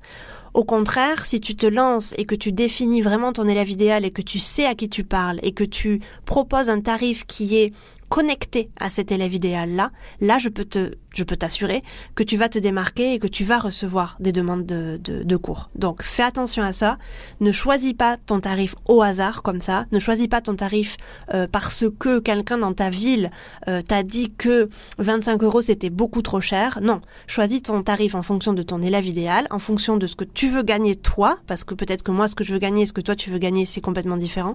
Au 0.54 0.62
contraire, 0.62 1.26
si 1.26 1.40
tu 1.40 1.56
te 1.56 1.66
lances 1.66 2.14
et 2.18 2.24
que 2.24 2.36
tu 2.36 2.52
définis 2.52 3.00
vraiment 3.00 3.32
ton 3.32 3.48
élève 3.48 3.68
idéal 3.68 4.04
et 4.04 4.12
que 4.12 4.22
tu 4.22 4.38
sais 4.38 4.64
à 4.64 4.76
qui 4.76 4.88
tu 4.88 5.02
parles 5.02 5.40
et 5.42 5.50
que 5.50 5.64
tu 5.64 5.98
proposes 6.24 6.68
un 6.68 6.80
tarif 6.80 7.26
qui 7.26 7.56
est 7.56 7.72
connecté 8.08 8.70
à 8.78 8.90
cet 8.90 9.10
élève 9.10 9.34
idéal-là, 9.34 9.90
là, 10.20 10.38
je 10.38 10.48
peux 10.48 10.64
te, 10.64 10.92
je 11.14 11.24
peux 11.24 11.36
t'assurer 11.36 11.82
que 12.14 12.22
tu 12.22 12.36
vas 12.36 12.48
te 12.48 12.58
démarquer 12.58 13.14
et 13.14 13.18
que 13.18 13.26
tu 13.26 13.44
vas 13.44 13.58
recevoir 13.58 14.16
des 14.20 14.32
demandes 14.32 14.66
de, 14.66 15.36
cours. 15.36 15.70
Donc, 15.74 16.02
fais 16.02 16.22
attention 16.22 16.62
à 16.62 16.72
ça. 16.72 16.98
Ne 17.40 17.52
choisis 17.52 17.94
pas 17.94 18.16
ton 18.16 18.40
tarif 18.40 18.74
au 18.88 19.02
hasard 19.02 19.42
comme 19.42 19.60
ça. 19.60 19.86
Ne 19.92 19.98
choisis 19.98 20.28
pas 20.28 20.40
ton 20.40 20.54
tarif 20.54 20.96
euh, 21.34 21.46
parce 21.50 21.84
que 21.98 22.18
quelqu'un 22.18 22.58
dans 22.58 22.74
ta 22.74 22.90
ville 22.90 23.30
euh, 23.68 23.80
t'a 23.80 24.02
dit 24.02 24.32
que 24.36 24.68
25 24.98 25.42
euros 25.42 25.60
c'était 25.60 25.90
beaucoup 25.90 26.22
trop 26.22 26.40
cher. 26.40 26.78
Non, 26.82 27.00
choisis 27.26 27.62
ton 27.62 27.82
tarif 27.82 28.14
en 28.14 28.22
fonction 28.22 28.52
de 28.52 28.62
ton 28.62 28.82
élève 28.82 29.06
idéal, 29.06 29.46
en 29.50 29.58
fonction 29.58 29.96
de 29.96 30.06
ce 30.06 30.16
que 30.16 30.24
tu 30.24 30.48
veux 30.48 30.62
gagner 30.62 30.96
toi, 30.96 31.38
parce 31.46 31.64
que 31.64 31.74
peut-être 31.74 32.02
que 32.02 32.10
moi 32.10 32.28
ce 32.28 32.34
que 32.34 32.44
je 32.44 32.52
veux 32.52 32.58
gagner 32.58 32.82
et 32.82 32.86
ce 32.86 32.92
que 32.92 33.00
toi 33.00 33.16
tu 33.16 33.30
veux 33.30 33.38
gagner 33.38 33.66
c'est 33.66 33.80
complètement 33.80 34.16
différent, 34.16 34.54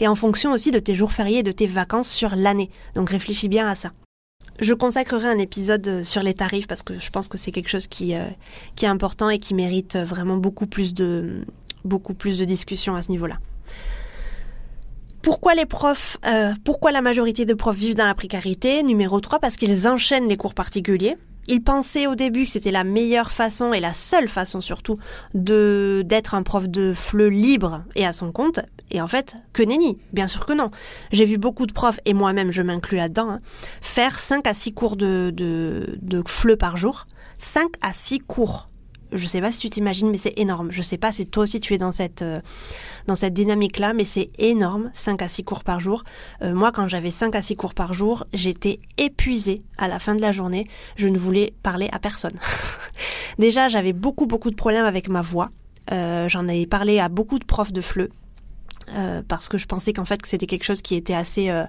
et 0.00 0.08
en 0.08 0.14
fonction 0.14 0.52
aussi 0.52 0.70
de 0.70 0.78
tes 0.78 0.94
jours 0.94 1.12
fériés 1.12 1.38
et 1.38 1.42
de 1.42 1.52
tes 1.52 1.66
vacances 1.66 2.08
sur 2.08 2.34
l'année. 2.36 2.70
Donc 2.94 3.10
réfléchis 3.10 3.48
bien 3.48 3.68
à 3.68 3.74
ça. 3.74 3.92
Je 4.60 4.74
consacrerai 4.74 5.28
un 5.28 5.38
épisode 5.38 6.02
sur 6.04 6.22
les 6.22 6.34
tarifs 6.34 6.66
parce 6.66 6.82
que 6.82 6.98
je 6.98 7.10
pense 7.10 7.28
que 7.28 7.38
c'est 7.38 7.52
quelque 7.52 7.68
chose 7.68 7.86
qui, 7.86 8.14
qui 8.74 8.84
est 8.84 8.88
important 8.88 9.28
et 9.28 9.38
qui 9.38 9.54
mérite 9.54 9.96
vraiment 9.96 10.36
beaucoup 10.36 10.66
plus 10.66 10.94
de, 10.94 11.44
beaucoup 11.84 12.14
plus 12.14 12.38
de 12.38 12.44
à 12.94 13.02
ce 13.02 13.10
niveau-là. 13.10 13.38
Pourquoi 15.22 15.54
les 15.54 15.66
profs, 15.66 16.18
pourquoi 16.64 16.92
la 16.92 17.02
majorité 17.02 17.44
de 17.44 17.54
profs 17.54 17.76
vivent 17.76 17.96
dans 17.96 18.06
la 18.06 18.14
précarité? 18.14 18.82
Numéro 18.82 19.20
3, 19.20 19.40
parce 19.40 19.56
qu'ils 19.56 19.88
enchaînent 19.88 20.28
les 20.28 20.36
cours 20.36 20.54
particuliers. 20.54 21.16
Il 21.48 21.62
pensait 21.62 22.06
au 22.06 22.14
début 22.14 22.44
que 22.44 22.50
c'était 22.50 22.72
la 22.72 22.84
meilleure 22.84 23.30
façon 23.30 23.72
et 23.72 23.80
la 23.80 23.94
seule 23.94 24.28
façon 24.28 24.60
surtout 24.60 24.98
de 25.34 26.02
d'être 26.04 26.34
un 26.34 26.42
prof 26.42 26.68
de 26.68 26.92
FLE 26.92 27.28
libre 27.28 27.82
et 27.94 28.04
à 28.04 28.12
son 28.12 28.32
compte. 28.32 28.60
Et 28.90 29.00
en 29.00 29.08
fait, 29.08 29.36
que 29.52 29.62
nenni, 29.62 29.98
bien 30.12 30.26
sûr 30.26 30.46
que 30.46 30.52
non. 30.52 30.70
J'ai 31.12 31.24
vu 31.24 31.38
beaucoup 31.38 31.66
de 31.66 31.72
profs, 31.72 32.00
et 32.04 32.14
moi-même 32.14 32.52
je 32.52 32.62
m'inclus 32.62 32.96
là-dedans, 32.96 33.30
hein, 33.30 33.40
faire 33.80 34.18
5 34.18 34.46
à 34.46 34.54
6 34.54 34.74
cours 34.74 34.96
de, 34.96 35.30
de, 35.34 35.98
de 36.00 36.22
FLE 36.26 36.56
par 36.56 36.76
jour. 36.76 37.06
5 37.38 37.68
à 37.82 37.92
6 37.92 38.20
cours 38.20 38.68
je 39.12 39.26
sais 39.26 39.40
pas 39.40 39.52
si 39.52 39.58
tu 39.58 39.70
t'imagines, 39.70 40.10
mais 40.10 40.18
c'est 40.18 40.38
énorme. 40.38 40.70
Je 40.70 40.82
sais 40.82 40.98
pas 40.98 41.12
si 41.12 41.26
toi 41.26 41.44
aussi 41.44 41.60
tu 41.60 41.74
es 41.74 41.78
dans 41.78 41.92
cette, 41.92 42.22
euh, 42.22 42.40
cette 43.14 43.34
dynamique-là, 43.34 43.94
mais 43.94 44.04
c'est 44.04 44.30
énorme, 44.38 44.90
5 44.92 45.22
à 45.22 45.28
6 45.28 45.44
cours 45.44 45.64
par 45.64 45.80
jour. 45.80 46.02
Euh, 46.42 46.54
moi, 46.54 46.72
quand 46.72 46.88
j'avais 46.88 47.10
5 47.10 47.34
à 47.34 47.42
6 47.42 47.56
cours 47.56 47.74
par 47.74 47.94
jour, 47.94 48.26
j'étais 48.32 48.80
épuisée 48.98 49.62
à 49.78 49.88
la 49.88 49.98
fin 49.98 50.14
de 50.14 50.20
la 50.20 50.32
journée. 50.32 50.68
Je 50.96 51.08
ne 51.08 51.18
voulais 51.18 51.54
parler 51.62 51.88
à 51.92 51.98
personne. 51.98 52.38
Déjà, 53.38 53.68
j'avais 53.68 53.92
beaucoup, 53.92 54.26
beaucoup 54.26 54.50
de 54.50 54.56
problèmes 54.56 54.86
avec 54.86 55.08
ma 55.08 55.22
voix. 55.22 55.50
Euh, 55.92 56.28
J'en 56.28 56.48
avais 56.48 56.66
parlé 56.66 56.98
à 56.98 57.08
beaucoup 57.08 57.38
de 57.38 57.44
profs 57.44 57.72
de 57.72 57.80
FLE. 57.80 58.10
Euh, 58.90 59.22
parce 59.26 59.48
que 59.48 59.58
je 59.58 59.66
pensais 59.66 59.92
qu'en 59.92 60.04
fait 60.04 60.22
que 60.22 60.28
c'était 60.28 60.46
quelque 60.46 60.64
chose 60.64 60.80
qui 60.80 60.94
était 60.94 61.14
assez 61.14 61.50
euh, 61.50 61.64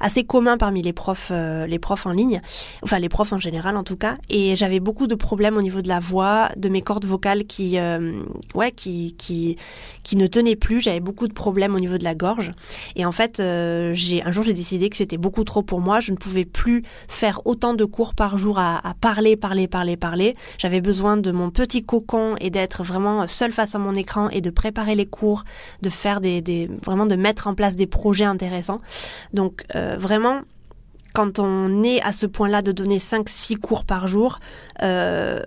assez 0.00 0.24
commun 0.24 0.58
parmi 0.58 0.82
les 0.82 0.92
profs 0.92 1.28
euh, 1.30 1.66
les 1.66 1.78
profs 1.78 2.06
en 2.06 2.12
ligne. 2.12 2.40
Enfin 2.82 2.98
les 2.98 3.08
profs 3.08 3.32
en 3.32 3.38
général 3.38 3.76
en 3.76 3.84
tout 3.84 3.96
cas. 3.96 4.18
Et 4.28 4.56
j'avais 4.56 4.80
beaucoup 4.80 5.06
de 5.06 5.14
problèmes 5.14 5.56
au 5.56 5.62
niveau 5.62 5.80
de 5.80 5.88
la 5.88 6.00
voix 6.00 6.48
de 6.56 6.68
mes 6.68 6.82
cordes 6.82 7.04
vocales 7.04 7.44
qui 7.44 7.78
ouais 8.54 8.72
qui 8.72 9.14
qui 9.16 9.56
qui 10.02 10.16
ne 10.16 10.26
tenaient 10.26 10.56
plus. 10.56 10.80
J'avais 10.80 11.00
beaucoup 11.00 11.28
de 11.28 11.32
problèmes 11.32 11.74
au 11.74 11.80
niveau 11.80 11.98
de 11.98 12.04
la 12.04 12.14
gorge. 12.14 12.52
Et 12.96 13.04
en 13.04 13.12
fait 13.12 13.36
j'ai 13.36 14.22
un 14.24 14.30
jour 14.32 14.44
j'ai 14.44 14.54
décidé 14.54 14.90
que 14.90 14.96
c'était 14.96 15.18
beaucoup 15.18 15.44
trop 15.44 15.62
pour 15.62 15.80
moi. 15.80 16.00
Je 16.00 16.12
ne 16.12 16.16
pouvais 16.16 16.44
plus 16.44 16.82
faire 17.08 17.42
autant 17.44 17.74
de 17.74 17.84
cours 17.84 18.14
par 18.14 18.38
jour 18.38 18.58
à, 18.58 18.86
à 18.86 18.94
parler 18.94 19.36
parler 19.36 19.68
parler 19.68 19.96
parler. 19.96 20.36
J'avais 20.58 20.80
besoin 20.80 21.16
de 21.16 21.30
mon 21.30 21.50
petit 21.50 21.82
cocon 21.82 22.34
et 22.40 22.50
d'être 22.50 22.82
vraiment 22.82 23.26
seule 23.26 23.52
face 23.52 23.74
à 23.74 23.78
mon 23.78 23.94
écran 23.94 24.28
et 24.30 24.40
de 24.40 24.50
préparer 24.50 24.94
les 24.94 25.06
cours 25.06 25.44
de 25.82 25.90
faire 25.90 26.20
des, 26.20 26.40
des 26.40 26.55
vraiment 26.64 27.06
de 27.06 27.16
mettre 27.16 27.46
en 27.46 27.54
place 27.54 27.76
des 27.76 27.86
projets 27.86 28.24
intéressants. 28.24 28.80
Donc 29.32 29.64
euh, 29.74 29.96
vraiment, 29.98 30.40
quand 31.12 31.38
on 31.38 31.82
est 31.82 32.00
à 32.02 32.12
ce 32.12 32.26
point-là 32.26 32.62
de 32.62 32.72
donner 32.72 32.98
5-6 32.98 33.58
cours 33.58 33.84
par 33.84 34.08
jour, 34.08 34.40
euh, 34.82 35.40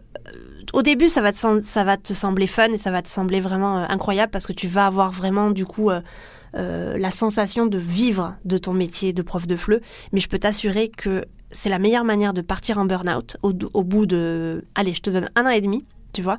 au 0.74 0.82
début 0.82 1.10
ça 1.10 1.22
va, 1.22 1.32
te, 1.32 1.62
ça 1.62 1.84
va 1.84 1.98
te 1.98 2.14
sembler 2.14 2.48
fun 2.48 2.72
et 2.72 2.78
ça 2.78 2.92
va 2.92 3.02
te 3.02 3.10
sembler 3.10 3.40
vraiment 3.40 3.80
euh, 3.80 3.86
incroyable 3.90 4.32
parce 4.32 4.46
que 4.46 4.54
tu 4.54 4.68
vas 4.68 4.86
avoir 4.86 5.12
vraiment 5.12 5.52
du 5.52 5.66
coup 5.66 5.90
la 6.54 7.12
sensation 7.12 7.68
de 7.68 7.78
vivre 7.78 8.36
de 8.44 8.58
ton 8.58 8.74
métier 8.74 9.14
de 9.14 9.22
prof 9.22 9.46
de 9.46 9.56
FLE. 9.56 9.82
Mais 10.14 10.20
je 10.20 10.28
peux 10.28 10.40
t'assurer 10.40 10.90
que 10.90 11.24
c'est 11.52 11.70
la 11.70 11.80
meilleure 11.80 12.04
manière 12.04 12.34
de 12.34 12.42
partir 12.42 12.80
en 12.80 12.86
burn-out 12.86 13.38
au 13.42 13.84
bout 13.84 14.06
de, 14.08 14.66
allez, 14.76 14.94
je 14.94 15.02
te 15.02 15.10
donne 15.10 15.30
un 15.36 15.46
an 15.46 15.50
et 15.50 15.62
demi 15.62 15.86
tu 16.14 16.22
vois. 16.22 16.38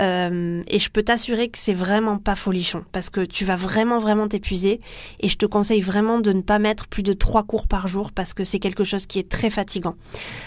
Euh, 0.00 0.62
et 0.68 0.78
je 0.78 0.90
peux 0.90 1.02
t'assurer 1.02 1.48
que 1.48 1.58
c'est 1.58 1.74
vraiment 1.74 2.18
pas 2.18 2.34
folichon 2.34 2.84
parce 2.92 3.10
que 3.10 3.20
tu 3.20 3.44
vas 3.44 3.56
vraiment 3.56 3.98
vraiment 3.98 4.28
t'épuiser 4.28 4.80
et 5.20 5.28
je 5.28 5.36
te 5.36 5.46
conseille 5.46 5.80
vraiment 5.80 6.20
de 6.20 6.32
ne 6.32 6.42
pas 6.42 6.58
mettre 6.58 6.86
plus 6.86 7.02
de 7.02 7.12
trois 7.12 7.44
cours 7.44 7.66
par 7.66 7.88
jour 7.88 8.12
parce 8.12 8.34
que 8.34 8.44
c'est 8.44 8.58
quelque 8.58 8.84
chose 8.84 9.06
qui 9.06 9.18
est 9.18 9.28
très 9.28 9.50
fatigant. 9.50 9.96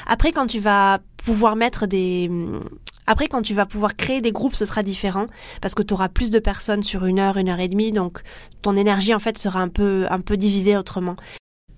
Après 0.07 0.31
quand 0.31 0.47
tu 0.47 0.59
vas 0.59 0.99
pouvoir 1.17 1.55
mettre 1.55 1.87
des 1.87 2.29
après 3.07 3.27
quand 3.27 3.41
tu 3.41 3.53
vas 3.53 3.65
pouvoir 3.65 3.95
créer 3.95 4.21
des 4.21 4.31
groupes 4.31 4.55
ce 4.55 4.65
sera 4.65 4.83
différent 4.83 5.27
parce 5.61 5.73
que 5.73 5.83
tu 5.83 5.93
auras 5.93 6.09
plus 6.09 6.29
de 6.29 6.39
personnes 6.39 6.83
sur 6.83 7.05
une 7.05 7.19
heure, 7.19 7.37
une 7.37 7.49
heure 7.49 7.59
et 7.59 7.67
demie 7.67 7.91
donc 7.91 8.21
ton 8.61 8.75
énergie 8.75 9.13
en 9.13 9.19
fait 9.19 9.37
sera 9.37 9.61
un 9.61 9.67
peu 9.67 10.05
un 10.09 10.19
peu 10.19 10.37
divisée 10.37 10.77
autrement 10.77 11.15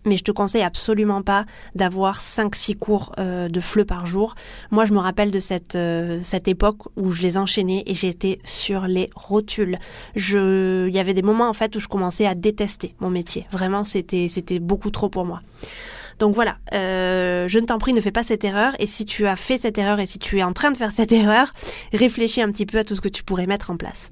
mais 0.05 0.17
je 0.17 0.23
te 0.23 0.31
conseille 0.31 0.63
absolument 0.63 1.21
pas 1.21 1.45
d'avoir 1.75 2.21
5-6 2.21 2.77
cours 2.77 3.11
euh, 3.19 3.49
de 3.49 3.61
FLE 3.61 3.85
par 3.85 4.05
jour. 4.05 4.35
Moi, 4.71 4.85
je 4.85 4.93
me 4.93 4.99
rappelle 4.99 5.31
de 5.31 5.39
cette, 5.39 5.75
euh, 5.75 6.19
cette 6.21 6.47
époque 6.47 6.77
où 6.95 7.11
je 7.11 7.21
les 7.21 7.37
enchaînais 7.37 7.83
et 7.85 7.95
j'étais 7.95 8.39
sur 8.43 8.87
les 8.87 9.09
rotules. 9.15 9.77
Je, 10.15 10.87
il 10.87 10.93
y 10.93 10.99
avait 10.99 11.13
des 11.13 11.21
moments 11.21 11.49
en 11.49 11.53
fait 11.53 11.75
où 11.75 11.79
je 11.79 11.87
commençais 11.87 12.25
à 12.25 12.35
détester 12.35 12.95
mon 12.99 13.09
métier. 13.09 13.47
Vraiment, 13.51 13.83
c'était, 13.83 14.27
c'était 14.29 14.59
beaucoup 14.59 14.91
trop 14.91 15.09
pour 15.09 15.25
moi. 15.25 15.39
Donc 16.19 16.35
voilà, 16.35 16.57
euh, 16.73 17.47
je 17.47 17.57
ne 17.57 17.65
t'en 17.65 17.79
prie, 17.79 17.93
ne 17.93 18.01
fais 18.01 18.11
pas 18.11 18.23
cette 18.23 18.43
erreur. 18.43 18.73
Et 18.77 18.85
si 18.85 19.05
tu 19.05 19.25
as 19.25 19.35
fait 19.35 19.57
cette 19.57 19.79
erreur 19.79 19.99
et 19.99 20.05
si 20.05 20.19
tu 20.19 20.37
es 20.37 20.43
en 20.43 20.53
train 20.53 20.69
de 20.69 20.77
faire 20.77 20.91
cette 20.91 21.11
erreur, 21.11 21.51
réfléchis 21.93 22.41
un 22.43 22.51
petit 22.51 22.67
peu 22.67 22.77
à 22.77 22.83
tout 22.83 22.95
ce 22.95 23.01
que 23.01 23.09
tu 23.09 23.23
pourrais 23.23 23.47
mettre 23.47 23.71
en 23.71 23.77
place. 23.77 24.11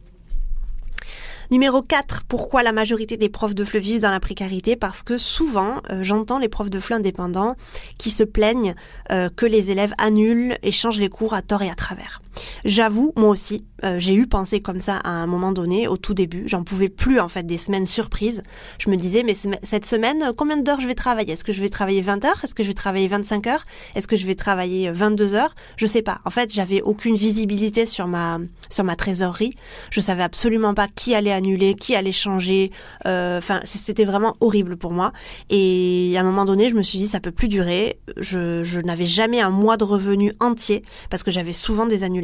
Numéro 1.52 1.82
4, 1.82 2.26
pourquoi 2.28 2.62
la 2.62 2.72
majorité 2.72 3.18
des 3.18 3.28
profs 3.28 3.56
de 3.56 3.66
FLE 3.66 3.80
vivent 3.80 4.02
dans 4.02 4.12
la 4.12 4.20
précarité? 4.20 4.76
Parce 4.76 5.02
que 5.02 5.18
souvent, 5.18 5.82
euh, 5.90 6.04
j'entends 6.04 6.38
les 6.38 6.48
profs 6.48 6.70
de 6.70 6.80
FLE 6.80 6.94
indépendants 6.94 7.56
qui 7.98 8.12
se 8.12 8.24
plaignent 8.24 8.76
euh, 9.12 9.30
que 9.36 9.48
les 9.48 9.72
élèves 9.72 9.96
annulent 9.98 10.56
et 10.62 10.72
changent 10.72 11.00
les 11.00 11.10
cours 11.10 11.34
à 11.34 11.42
tort 11.42 11.64
et 11.64 11.70
à 11.72 11.74
travers. 11.74 12.22
J'avoue, 12.66 13.14
moi 13.16 13.30
aussi, 13.30 13.66
euh, 13.84 14.00
j'ai 14.00 14.14
eu 14.14 14.28
pensé 14.28 14.62
comme 14.62 14.80
ça 14.80 14.98
à 14.98 15.10
un 15.10 15.28
moment 15.28 15.52
donné, 15.52 15.88
au 15.88 15.98
tout 15.98 16.14
début. 16.14 16.44
J'en 16.48 16.64
pouvais 16.64 16.90
plus, 16.90 17.20
en 17.20 17.28
fait, 17.30 17.44
des 17.44 17.58
semaines 17.58 17.86
surprises. 17.86 18.44
Je 18.80 18.90
me 18.90 18.96
disais, 18.96 19.24
mais 19.24 19.36
cette 19.64 19.86
semaine, 19.86 20.32
combien 20.36 20.58
d'heures 20.58 20.82
je 20.82 20.88
vais 20.88 20.96
travailler? 20.96 21.34
Est-ce 21.34 21.44
que 21.44 21.54
je 21.54 21.62
vais 21.62 21.70
travailler 21.70 22.02
20 22.02 22.26
heures? 22.26 22.40
Est-ce 22.44 22.54
que 22.54 22.64
je 22.64 22.68
vais 22.68 22.74
travailler 22.74 23.08
25 23.08 23.48
heures? 23.48 23.64
Est-ce 23.96 24.08
que 24.08 24.18
je 24.18 24.26
vais 24.26 24.36
travailler 24.36 24.92
22 24.92 25.34
heures? 25.34 25.56
Je 25.78 25.86
sais 25.86 26.02
pas. 26.02 26.20
En 26.26 26.30
fait, 26.30 26.54
j'avais 26.54 26.82
aucune 26.82 27.16
visibilité 27.16 27.86
sur 27.86 28.08
ma, 28.08 28.40
sur 28.70 28.84
ma 28.84 28.96
trésorerie. 28.96 29.54
Je 29.92 30.02
savais 30.02 30.24
absolument 30.24 30.74
pas 30.74 30.88
qui 30.88 31.16
allait 31.16 31.32
annuler, 31.32 31.76
qui 31.76 31.96
allait 31.96 32.12
changer. 32.12 32.72
Euh, 33.06 33.38
enfin, 33.38 33.62
c'était 33.64 34.06
vraiment 34.06 34.36
horrible 34.42 34.78
pour 34.78 34.92
moi. 34.92 35.14
Et 35.50 36.14
à 36.18 36.22
un 36.22 36.24
moment 36.24 36.46
donné, 36.46 36.70
je 36.70 36.76
me 36.76 36.84
suis 36.84 37.00
dit, 37.00 37.08
ça 37.08 37.20
peut 37.20 37.32
plus 37.32 37.48
durer. 37.48 38.00
Je, 38.18 38.64
je 38.64 38.80
n'avais 38.80 39.06
jamais 39.06 39.42
un 39.42 39.50
mois 39.50 39.78
de 39.78 39.84
revenus 39.84 40.34
entier 40.40 40.84
parce 41.10 41.24
que 41.24 41.32
j'avais 41.32 41.54
souvent 41.54 41.86
des 41.86 42.04
annulations. 42.04 42.19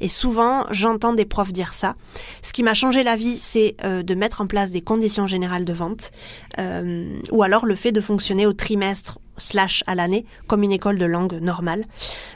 Et 0.00 0.08
souvent, 0.08 0.66
j'entends 0.70 1.12
des 1.12 1.24
profs 1.24 1.52
dire 1.52 1.74
ça. 1.74 1.96
Ce 2.42 2.52
qui 2.52 2.62
m'a 2.62 2.74
changé 2.74 3.02
la 3.02 3.16
vie, 3.16 3.38
c'est 3.38 3.76
euh, 3.84 4.02
de 4.02 4.14
mettre 4.14 4.40
en 4.40 4.46
place 4.46 4.70
des 4.70 4.80
conditions 4.80 5.26
générales 5.26 5.64
de 5.64 5.72
vente, 5.72 6.10
euh, 6.58 7.18
ou 7.30 7.42
alors 7.42 7.66
le 7.66 7.74
fait 7.74 7.92
de 7.92 8.00
fonctionner 8.00 8.46
au 8.46 8.52
trimestre 8.52 9.18
slash 9.36 9.84
à 9.86 9.94
l'année 9.94 10.26
comme 10.46 10.62
une 10.62 10.72
école 10.72 10.98
de 10.98 11.04
langue 11.04 11.34
normale. 11.34 11.84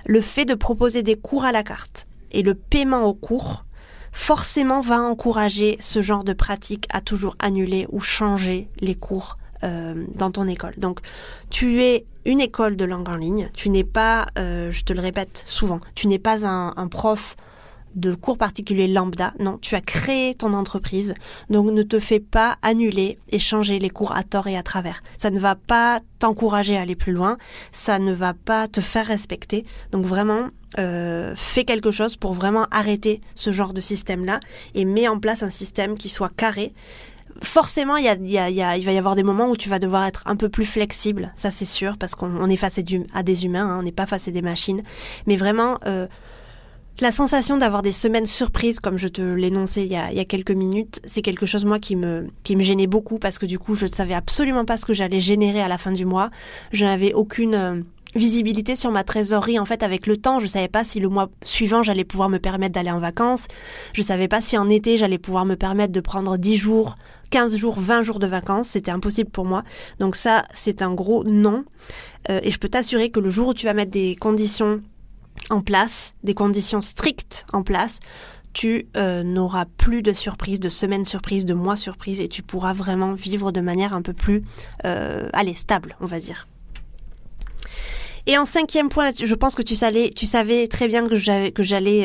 Le 0.06 0.20
fait 0.20 0.44
de 0.44 0.54
proposer 0.54 1.02
des 1.02 1.16
cours 1.16 1.44
à 1.44 1.52
la 1.52 1.62
carte 1.62 2.06
et 2.32 2.42
le 2.42 2.54
paiement 2.54 3.04
au 3.04 3.14
cours 3.14 3.64
forcément 4.12 4.80
va 4.80 5.00
encourager 5.00 5.76
ce 5.80 6.02
genre 6.02 6.24
de 6.24 6.34
pratique 6.34 6.86
à 6.90 7.00
toujours 7.00 7.34
annuler 7.38 7.86
ou 7.90 8.00
changer 8.00 8.68
les 8.80 8.94
cours 8.94 9.38
euh, 9.64 10.04
dans 10.14 10.30
ton 10.30 10.46
école. 10.46 10.74
Donc, 10.76 11.00
tu 11.48 11.82
es 11.82 12.04
une 12.24 12.40
école 12.40 12.76
de 12.76 12.84
langue 12.84 13.08
en 13.08 13.16
ligne. 13.16 13.50
Tu 13.54 13.70
n'es 13.70 13.84
pas, 13.84 14.26
euh, 14.38 14.70
je 14.70 14.82
te 14.84 14.92
le 14.92 15.00
répète 15.00 15.42
souvent, 15.46 15.80
tu 15.94 16.08
n'es 16.08 16.18
pas 16.18 16.46
un, 16.46 16.88
prof 16.88 17.36
de 17.94 18.14
cours 18.14 18.38
particuliers 18.38 18.88
lambda. 18.88 19.34
Non, 19.38 19.58
tu 19.60 19.74
as 19.74 19.80
créé 19.80 20.34
ton 20.34 20.54
entreprise. 20.54 21.14
Donc 21.50 21.70
ne 21.70 21.82
te 21.82 22.00
fais 22.00 22.20
pas 22.20 22.56
annuler 22.62 23.18
et 23.28 23.38
changer 23.38 23.78
les 23.78 23.90
cours 23.90 24.12
à 24.12 24.22
tort 24.22 24.46
et 24.46 24.56
à 24.56 24.62
travers. 24.62 25.02
Ça 25.18 25.30
ne 25.30 25.38
va 25.38 25.54
pas 25.54 26.00
t'encourager 26.18 26.76
à 26.76 26.82
aller 26.82 26.96
plus 26.96 27.12
loin. 27.12 27.36
Ça 27.72 27.98
ne 27.98 28.12
va 28.12 28.32
pas 28.34 28.66
te 28.68 28.80
faire 28.80 29.06
respecter. 29.06 29.64
Donc 29.90 30.06
vraiment, 30.06 30.48
euh, 30.78 31.34
fais 31.36 31.64
quelque 31.64 31.90
chose 31.90 32.16
pour 32.16 32.32
vraiment 32.32 32.66
arrêter 32.70 33.20
ce 33.34 33.52
genre 33.52 33.74
de 33.74 33.80
système-là 33.80 34.40
et 34.74 34.84
mets 34.84 35.08
en 35.08 35.18
place 35.18 35.42
un 35.42 35.50
système 35.50 35.98
qui 35.98 36.08
soit 36.08 36.32
carré. 36.34 36.72
Forcément, 37.42 37.96
il, 37.96 38.04
y 38.04 38.08
a, 38.08 38.14
il, 38.14 38.28
y 38.30 38.38
a, 38.38 38.76
il 38.76 38.84
va 38.84 38.92
y 38.92 38.98
avoir 38.98 39.14
des 39.14 39.22
moments 39.22 39.48
où 39.48 39.56
tu 39.56 39.68
vas 39.68 39.78
devoir 39.78 40.04
être 40.04 40.22
un 40.26 40.36
peu 40.36 40.48
plus 40.48 40.66
flexible, 40.66 41.32
ça 41.34 41.50
c'est 41.50 41.64
sûr, 41.64 41.96
parce 41.98 42.14
qu'on 42.14 42.48
est 42.48 42.56
face 42.56 42.78
à, 42.78 43.22
des 43.22 43.44
humains, 43.44 43.68
hein, 43.68 43.78
on 43.80 43.82
n'est 43.82 43.92
pas 43.92 44.06
face 44.06 44.28
à 44.28 44.30
des 44.30 44.42
machines. 44.42 44.82
Mais 45.26 45.36
vraiment, 45.36 45.78
euh, 45.86 46.06
la 47.00 47.10
sensation 47.10 47.56
d'avoir 47.56 47.82
des 47.82 47.92
semaines 47.92 48.26
surprises, 48.26 48.80
comme 48.80 48.98
je 48.98 49.08
te 49.08 49.22
l'énonçais 49.22 49.84
il, 49.84 49.92
y 49.92 49.96
a, 49.96 50.24
quelques 50.24 50.50
minutes, 50.50 51.00
c'est 51.04 51.22
quelque 51.22 51.46
chose 51.46 51.64
moi 51.64 51.78
qui 51.78 51.96
me 51.96 52.28
gênait 52.44 52.86
beaucoup 52.86 53.18
parce 53.18 53.38
que 53.38 53.46
du 53.46 53.58
coup 53.58 53.74
je 53.74 53.86
ne 53.86 53.92
savais 53.92 54.14
absolument 54.14 54.64
pas 54.64 54.76
ce 54.76 54.84
que 54.84 54.94
j'allais 54.94 55.20
générer 55.20 55.62
à 55.62 55.68
la 55.68 55.78
fin 55.78 55.92
du 55.92 56.04
mois. 56.04 56.30
Je 56.70 56.84
n'avais 56.84 57.14
aucune 57.14 57.54
euh, 57.54 57.80
visibilité 58.14 58.76
sur 58.76 58.90
ma 58.90 59.04
trésorerie 59.04 59.58
en 59.58 59.64
fait 59.64 59.82
avec 59.82 60.06
le 60.06 60.16
temps. 60.16 60.38
Je 60.38 60.46
savais 60.46 60.68
pas 60.68 60.84
si 60.84 61.00
le 61.00 61.08
mois 61.08 61.28
suivant 61.44 61.82
j'allais 61.82 62.04
pouvoir 62.04 62.28
me 62.28 62.38
permettre 62.38 62.74
d'aller 62.74 62.90
en 62.90 63.00
vacances. 63.00 63.46
Je 63.94 64.02
savais 64.02 64.28
pas 64.28 64.40
si 64.40 64.56
en 64.58 64.68
été 64.68 64.98
j'allais 64.98 65.18
pouvoir 65.18 65.46
me 65.46 65.56
permettre 65.56 65.92
de 65.92 66.00
prendre 66.00 66.36
10 66.36 66.56
jours, 66.56 66.96
15 67.32 67.56
jours, 67.56 67.80
20 67.80 68.04
jours 68.04 68.18
de 68.20 68.26
vacances. 68.28 68.68
C'était 68.68 68.92
impossible 68.92 69.30
pour 69.30 69.46
moi. 69.46 69.64
Donc 69.98 70.14
ça 70.14 70.44
c'est 70.54 70.82
un 70.82 70.94
gros 70.94 71.24
non. 71.24 71.64
Euh, 72.30 72.38
et 72.44 72.52
je 72.52 72.58
peux 72.58 72.68
t'assurer 72.68 73.10
que 73.10 73.18
le 73.18 73.30
jour 73.30 73.48
où 73.48 73.54
tu 73.54 73.66
vas 73.66 73.74
mettre 73.74 73.90
des 73.90 74.14
conditions 74.14 74.80
en 75.50 75.62
place, 75.62 76.14
des 76.22 76.34
conditions 76.34 76.82
strictes 76.82 77.46
en 77.52 77.62
place, 77.62 77.98
tu 78.52 78.86
euh, 78.96 79.22
n'auras 79.22 79.64
plus 79.64 80.02
de 80.02 80.12
surprises, 80.12 80.60
de 80.60 80.68
semaines 80.68 81.06
surprises, 81.06 81.46
de 81.46 81.54
mois 81.54 81.76
surprises, 81.76 82.20
et 82.20 82.28
tu 82.28 82.42
pourras 82.42 82.74
vraiment 82.74 83.14
vivre 83.14 83.50
de 83.50 83.62
manière 83.62 83.94
un 83.94 84.02
peu 84.02 84.12
plus, 84.12 84.44
euh, 84.84 85.28
allez, 85.32 85.54
stable, 85.54 85.96
on 86.00 86.06
va 86.06 86.20
dire. 86.20 86.46
Et 88.26 88.38
en 88.38 88.46
cinquième 88.46 88.88
point, 88.88 89.10
je 89.18 89.34
pense 89.34 89.56
que 89.56 89.62
tu 89.62 89.74
savais, 89.74 90.10
très 90.68 90.86
bien 90.86 91.08
que 91.08 91.16
j'allais, 91.16 91.52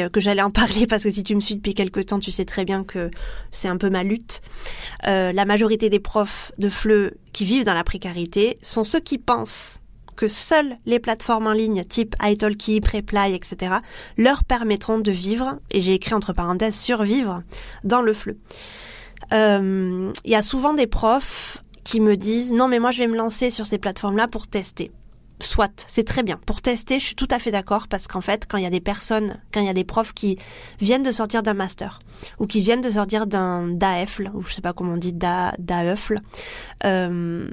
euh, 0.04 0.10
que 0.10 0.20
j'allais 0.20 0.42
en 0.42 0.50
parler 0.50 0.88
parce 0.90 1.04
que 1.04 1.12
si 1.12 1.24
tu 1.24 1.36
me 1.36 1.42
suis 1.42 1.56
depuis 1.56 1.76
quelque 1.76 2.00
temps, 2.00 2.20
tu 2.20 2.32
sais 2.32 2.46
très 2.46 2.66
bien 2.66 2.84
que 2.84 3.12
c'est 3.52 3.68
un 3.68 3.78
peu 3.78 3.90
ma 3.90 4.04
lutte. 4.04 4.42
Euh, 5.06 5.32
la 5.32 5.46
majorité 5.46 5.90
des 5.90 6.00
profs 6.00 6.52
de 6.58 6.70
FLE 6.70 7.14
qui 7.34 7.46
vivent 7.46 7.66
dans 7.66 7.76
la 7.76 7.84
précarité 7.84 8.58
sont 8.64 8.84
ceux 8.84 9.00
qui 9.00 9.20
pensent 9.20 9.80
que 10.16 10.28
seules 10.28 10.78
les 10.88 11.00
plateformes 11.00 11.46
en 11.46 11.52
ligne 11.52 11.84
type 11.84 12.16
italki, 12.24 12.82
Preply, 12.82 13.36
etc. 13.36 13.76
leur 14.18 14.44
permettront 14.44 14.98
de 14.98 15.12
vivre, 15.12 15.60
et 15.70 15.80
j'ai 15.80 15.94
écrit 15.94 16.16
entre 16.16 16.34
parenthèses 16.34 16.76
survivre, 16.76 17.44
dans 17.84 18.02
le 18.02 18.14
FLE. 18.14 18.36
Euh, 19.34 20.12
il 20.26 20.32
y 20.32 20.36
a 20.36 20.42
souvent 20.42 20.74
des 20.74 20.88
profs 20.88 21.64
qui 21.84 22.02
me 22.02 22.18
disent 22.18 22.52
non 22.52 22.68
mais 22.68 22.80
moi 22.80 22.92
je 22.92 23.00
vais 23.00 23.08
me 23.08 23.16
lancer 23.16 23.52
sur 23.52 23.68
ces 23.68 23.78
plateformes-là 23.78 24.28
pour 24.28 24.48
tester 24.48 24.92
soit, 25.40 25.86
c'est 25.88 26.04
très 26.04 26.24
bien. 26.24 26.40
Pour 26.46 26.62
tester, 26.62 27.00
je 27.00 27.06
suis 27.06 27.16
tout 27.16 27.28
à 27.32 27.40
fait 27.40 27.52
d'accord 27.52 27.88
parce 27.88 28.08
qu'en 28.08 28.22
fait, 28.22 28.46
quand 28.48 28.58
il 28.58 28.64
y 28.64 28.68
a 28.68 28.72
des 28.72 28.82
personnes, 28.82 29.40
quand 29.52 29.60
il 29.60 29.66
y 29.66 29.70
a 29.70 29.74
des 29.74 29.84
profs 29.84 30.14
qui 30.14 30.38
viennent 30.80 31.04
de 31.04 31.12
sortir 31.12 31.44
d'un 31.44 31.54
master 31.54 32.00
ou 32.40 32.48
qui 32.48 32.62
viennent 32.62 32.82
de 32.82 32.92
sortir 32.92 33.28
d'un 33.28 33.68
DAEFL, 33.68 34.32
ou 34.34 34.42
je 34.42 34.54
sais 34.54 34.62
pas 34.62 34.74
comment 34.74 34.94
on 34.94 34.98
dit, 34.98 35.14
DAEFL, 35.14 36.22
euh, 36.86 37.50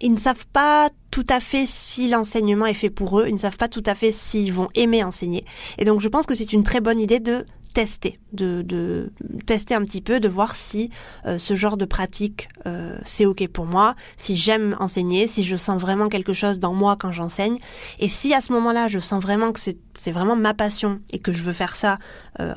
ils 0.00 0.12
ne 0.12 0.18
savent 0.18 0.46
pas 0.52 0.90
tout 1.10 1.26
à 1.28 1.40
fait 1.40 1.64
si 1.66 2.08
l'enseignement 2.08 2.66
est 2.66 2.74
fait 2.74 2.90
pour 2.90 3.20
eux, 3.20 3.26
ils 3.28 3.34
ne 3.34 3.38
savent 3.38 3.56
pas 3.56 3.68
tout 3.68 3.82
à 3.86 3.94
fait 3.94 4.12
s'ils 4.12 4.52
vont 4.52 4.68
aimer 4.74 5.02
enseigner. 5.02 5.44
Et 5.78 5.84
donc 5.84 6.00
je 6.00 6.08
pense 6.08 6.26
que 6.26 6.34
c'est 6.34 6.52
une 6.52 6.62
très 6.62 6.80
bonne 6.80 7.00
idée 7.00 7.20
de 7.20 7.44
tester, 7.78 8.18
de, 8.32 9.12
tester 9.46 9.72
un 9.72 9.84
petit 9.84 10.00
peu, 10.00 10.18
de 10.18 10.28
voir 10.28 10.56
si 10.56 10.90
euh, 11.26 11.38
ce 11.38 11.54
genre 11.54 11.76
de 11.76 11.84
pratique 11.84 12.48
euh, 12.66 12.98
c'est 13.04 13.24
ok 13.24 13.46
pour 13.46 13.66
moi, 13.66 13.94
si 14.16 14.34
j'aime 14.34 14.74
enseigner, 14.80 15.28
si 15.28 15.44
je 15.44 15.54
sens 15.54 15.80
vraiment 15.80 16.08
quelque 16.08 16.32
chose 16.32 16.58
dans 16.58 16.74
moi 16.74 16.96
quand 16.98 17.12
j'enseigne, 17.12 17.58
et 18.00 18.08
si 18.08 18.34
à 18.34 18.40
ce 18.40 18.52
moment-là 18.54 18.88
je 18.88 18.98
sens 18.98 19.22
vraiment 19.22 19.52
que 19.52 19.60
c'est 19.60 20.10
vraiment 20.10 20.34
ma 20.34 20.54
passion 20.54 20.98
et 21.12 21.20
que 21.20 21.32
je 21.32 21.44
veux 21.44 21.52
faire 21.52 21.76
ça 21.76 22.00
euh, 22.40 22.52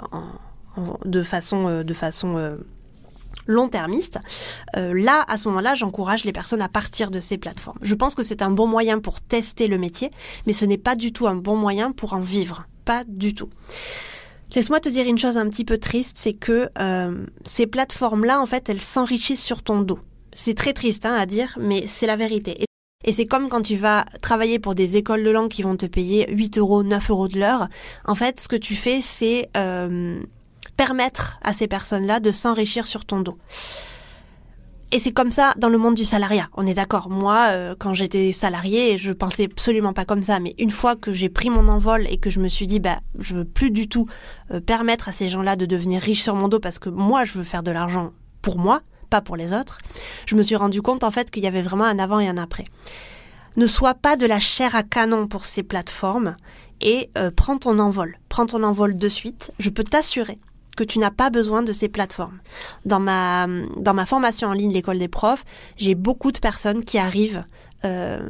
de 1.05 1.21
façon 1.21 1.83
de 1.83 1.93
façon 1.93 2.57
long-termiste, 3.45 4.17
là, 4.73 5.23
à 5.27 5.37
ce 5.37 5.47
moment-là, 5.49 5.75
j'encourage 5.75 6.23
les 6.23 6.31
personnes 6.31 6.61
à 6.61 6.69
partir 6.69 7.11
de 7.11 7.19
ces 7.19 7.37
plateformes. 7.37 7.77
Je 7.81 7.93
pense 7.93 8.15
que 8.15 8.23
c'est 8.23 8.41
un 8.41 8.49
bon 8.49 8.65
moyen 8.65 8.99
pour 8.99 9.21
tester 9.21 9.67
le 9.67 9.77
métier, 9.77 10.09
mais 10.47 10.53
ce 10.53 10.65
n'est 10.65 10.79
pas 10.79 10.95
du 10.95 11.13
tout 11.13 11.27
un 11.27 11.35
bon 11.35 11.57
moyen 11.57 11.91
pour 11.91 12.13
en 12.13 12.21
vivre. 12.21 12.65
Pas 12.85 13.03
du 13.03 13.35
tout. 13.35 13.49
Laisse-moi 14.53 14.81
te 14.81 14.89
dire 14.89 15.07
une 15.07 15.17
chose 15.17 15.37
un 15.37 15.47
petit 15.47 15.63
peu 15.63 15.77
triste, 15.77 16.17
c'est 16.17 16.33
que 16.33 16.69
euh, 16.77 17.25
ces 17.45 17.67
plateformes-là, 17.67 18.41
en 18.41 18.45
fait, 18.45 18.69
elles 18.69 18.81
s'enrichissent 18.81 19.43
sur 19.43 19.63
ton 19.63 19.79
dos. 19.79 19.99
C'est 20.33 20.55
très 20.55 20.73
triste 20.73 21.05
hein, 21.05 21.15
à 21.15 21.25
dire, 21.25 21.57
mais 21.59 21.85
c'est 21.87 22.07
la 22.07 22.17
vérité. 22.17 22.65
Et 23.05 23.13
c'est 23.13 23.25
comme 23.25 23.49
quand 23.49 23.61
tu 23.61 23.77
vas 23.77 24.05
travailler 24.21 24.59
pour 24.59 24.75
des 24.75 24.97
écoles 24.97 25.23
de 25.23 25.29
langue 25.29 25.49
qui 25.49 25.63
vont 25.63 25.77
te 25.77 25.85
payer 25.85 26.29
8 26.31 26.57
euros, 26.57 26.83
9 26.83 27.09
euros 27.09 27.27
de 27.29 27.39
l'heure. 27.39 27.67
En 28.05 28.13
fait, 28.13 28.39
ce 28.39 28.47
que 28.47 28.57
tu 28.57 28.75
fais, 28.75 29.01
c'est 29.01 29.49
euh, 29.55 30.21
permettre 30.75 31.39
à 31.43 31.53
ces 31.53 31.67
personnes-là 31.67 32.19
de 32.19 32.31
s'enrichir 32.31 32.85
sur 32.87 33.05
ton 33.05 33.21
dos. 33.21 33.37
Et 34.93 34.99
c'est 34.99 35.13
comme 35.13 35.31
ça 35.31 35.53
dans 35.57 35.69
le 35.69 35.77
monde 35.77 35.95
du 35.95 36.03
salariat. 36.03 36.49
On 36.53 36.67
est 36.67 36.73
d'accord. 36.73 37.09
Moi, 37.09 37.47
euh, 37.51 37.75
quand 37.79 37.93
j'étais 37.93 38.33
salarié, 38.33 38.97
je 38.97 39.13
pensais 39.13 39.45
absolument 39.45 39.93
pas 39.93 40.03
comme 40.03 40.21
ça. 40.21 40.41
Mais 40.41 40.53
une 40.57 40.71
fois 40.71 40.97
que 40.97 41.13
j'ai 41.13 41.29
pris 41.29 41.49
mon 41.49 41.69
envol 41.69 42.05
et 42.09 42.17
que 42.17 42.29
je 42.29 42.41
me 42.41 42.49
suis 42.49 42.67
dit, 42.67 42.81
bah, 42.81 42.99
je 43.17 43.37
veux 43.37 43.45
plus 43.45 43.71
du 43.71 43.87
tout 43.87 44.07
euh, 44.51 44.59
permettre 44.59 45.07
à 45.07 45.13
ces 45.13 45.29
gens-là 45.29 45.55
de 45.55 45.65
devenir 45.65 46.01
riches 46.01 46.23
sur 46.23 46.35
mon 46.35 46.49
dos 46.49 46.59
parce 46.59 46.77
que 46.77 46.89
moi, 46.89 47.23
je 47.23 47.37
veux 47.37 47.45
faire 47.45 47.63
de 47.63 47.71
l'argent 47.71 48.11
pour 48.41 48.59
moi, 48.59 48.81
pas 49.09 49.21
pour 49.21 49.37
les 49.37 49.53
autres. 49.53 49.77
Je 50.25 50.35
me 50.35 50.43
suis 50.43 50.57
rendu 50.57 50.81
compte 50.81 51.05
en 51.05 51.11
fait 51.11 51.31
qu'il 51.31 51.43
y 51.43 51.47
avait 51.47 51.61
vraiment 51.61 51.85
un 51.85 51.97
avant 51.97 52.19
et 52.19 52.27
un 52.27 52.37
après. 52.37 52.65
Ne 53.55 53.67
sois 53.67 53.93
pas 53.93 54.17
de 54.17 54.25
la 54.25 54.39
chair 54.39 54.75
à 54.75 54.83
canon 54.83 55.27
pour 55.27 55.45
ces 55.45 55.63
plateformes 55.63 56.35
et 56.81 57.09
euh, 57.17 57.31
prends 57.33 57.57
ton 57.57 57.79
envol. 57.79 58.17
Prends 58.27 58.45
ton 58.45 58.63
envol 58.63 58.97
de 58.97 59.09
suite. 59.09 59.51
Je 59.57 59.69
peux 59.69 59.83
t'assurer 59.85 60.37
que 60.77 60.83
tu 60.83 60.99
n'as 60.99 61.11
pas 61.11 61.29
besoin 61.29 61.63
de 61.63 61.73
ces 61.73 61.89
plateformes. 61.89 62.39
Dans 62.85 62.99
ma, 62.99 63.47
dans 63.77 63.93
ma 63.93 64.05
formation 64.05 64.47
en 64.47 64.53
ligne, 64.53 64.71
l'école 64.71 64.99
des 64.99 65.07
profs, 65.07 65.43
j'ai 65.77 65.95
beaucoup 65.95 66.31
de 66.31 66.39
personnes 66.39 66.83
qui 66.83 66.97
arrivent 66.97 67.43
euh, 67.83 68.29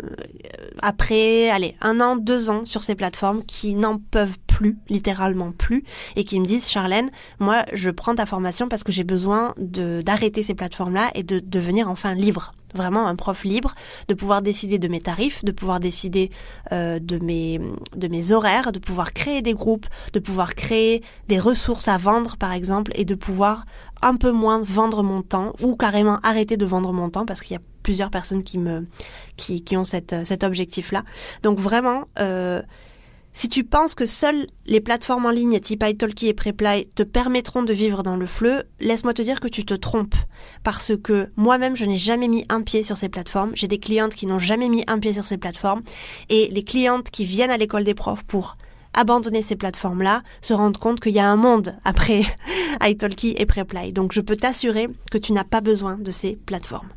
après, 0.82 1.50
allez, 1.50 1.76
un 1.82 2.00
an, 2.00 2.16
deux 2.16 2.50
ans 2.50 2.66
sur 2.66 2.84
ces 2.84 2.96
plateformes 2.96 3.44
qui 3.44 3.76
n'en 3.76 3.98
peuvent 3.98 4.38
plus, 4.48 4.78
littéralement 4.90 5.52
plus, 5.52 5.84
et 6.16 6.24
qui 6.24 6.40
me 6.40 6.46
disent, 6.46 6.70
Charlène, 6.70 7.10
moi, 7.40 7.66
je 7.74 7.90
prends 7.90 8.16
ta 8.16 8.26
formation 8.26 8.70
parce 8.70 8.84
que 8.84 8.92
j'ai 8.92 9.04
besoin 9.04 9.54
d'arrêter 9.58 10.44
ces 10.44 10.54
plateformes-là 10.54 11.12
et 11.16 11.24
de 11.24 11.40
devenir 11.40 11.90
enfin 11.90 12.14
libre 12.14 12.54
vraiment 12.75 13.07
un 13.07 13.16
prof 13.16 13.44
libre, 13.44 13.75
de 14.07 14.14
pouvoir 14.14 14.42
décider 14.42 14.79
de 14.79 14.88
mes 14.88 15.01
tarifs, 15.01 15.44
de 15.44 15.51
pouvoir 15.51 15.79
décider 15.79 16.31
euh, 16.72 17.00
de, 17.00 17.18
mes, 17.20 17.60
de 17.96 18.07
mes 18.07 18.31
horaires, 18.31 18.72
de 18.72 18.79
pouvoir 18.79 19.14
créer 19.14 19.42
des 19.42 19.53
groupes, 19.53 19.88
de 20.14 20.20
pouvoir 20.20 20.55
créer 20.55 21.03
des 21.27 21.40
ressources 21.40 21.88
à 21.88 21.98
vendre 21.98 22.38
par 22.38 22.53
exemple, 22.53 22.92
et 22.96 23.05
de 23.05 23.16
pouvoir 23.16 23.66
un 24.01 24.16
peu 24.16 24.31
moins 24.31 24.62
vendre 24.62 25.03
mon 25.03 25.22
temps 25.22 25.53
ou 25.62 25.75
carrément 25.75 26.20
arrêter 26.24 26.57
de 26.57 26.66
vendre 26.66 26.92
mon 26.92 27.10
temps 27.10 27.25
parce 27.25 27.42
qu'il 27.42 27.53
y 27.53 27.57
a 27.57 27.62
plusieurs 27.84 28.10
personnes 28.10 28.44
qui 28.44 28.57
me 28.57 28.88
qui, 29.38 29.64
qui 29.64 29.77
ont 29.77 29.84
cette, 29.84 30.16
cet 30.25 30.44
objectif 30.44 30.92
là. 30.92 31.03
Donc 31.44 31.60
vraiment 31.60 32.05
euh, 32.20 32.62
si 33.33 33.48
tu 33.48 33.63
penses 33.63 33.96
que 33.96 34.05
seules 34.05 34.48
les 34.65 34.81
plateformes 34.81 35.25
en 35.25 35.31
ligne 35.31 35.59
type 35.59 35.83
italki 35.87 36.27
et 36.27 36.33
Preply 36.33 36.87
te 36.96 37.03
permettront 37.03 37.63
de 37.63 37.74
vivre 37.74 38.03
dans 38.03 38.17
le 38.17 38.25
fleu, 38.25 38.63
laisse-moi 38.79 39.13
te 39.13 39.22
dire 39.22 39.39
que 39.39 39.48
tu 39.48 39.65
te 39.65 39.74
trompes. 39.74 40.15
Parce 40.63 40.91
que 41.01 41.29
moi-même, 41.37 41.77
je 41.77 41.85
n'ai 41.85 41.98
jamais 41.98 42.27
mis 42.27 42.44
un 42.50 42.61
pied 42.61 42.83
sur 42.83 42.98
ces 42.98 43.09
plateformes. 43.09 43.51
J'ai 43.55 43.67
des 43.67 43.79
clientes 43.79 44.15
qui 44.15 44.27
n'ont 44.27 44.39
jamais 44.39 44.67
mis 44.67 44.83
un 44.87 45.00
pied 45.00 45.13
sur 45.13 45.25
ces 45.25 45.37
plateformes. 45.37 45.81
Et 46.29 46.50
les 46.51 46.63
clientes 46.63 47.09
qui 47.09 47.24
viennent 47.24 47.51
à 47.51 47.57
l'école 47.57 47.85
des 47.85 47.94
profs 47.94 48.24
pour 48.24 48.57
abandonner 48.94 49.41
ces 49.41 49.55
plateformes-là 49.55 50.24
se 50.41 50.53
rendent 50.53 50.77
compte 50.77 51.00
qu'il 51.00 51.13
y 51.13 51.20
a 51.20 51.29
un 51.29 51.37
monde 51.37 51.75
après 51.85 52.24
italki 52.81 53.35
et 53.37 53.46
Preply. 53.46 53.94
Donc 53.94 54.11
je 54.11 54.20
peux 54.20 54.35
t'assurer 54.35 54.89
que 55.09 55.17
tu 55.17 55.31
n'as 55.31 55.46
pas 55.46 55.61
besoin 55.61 55.98
de 55.98 56.11
ces 56.11 56.35
plateformes. 56.35 56.89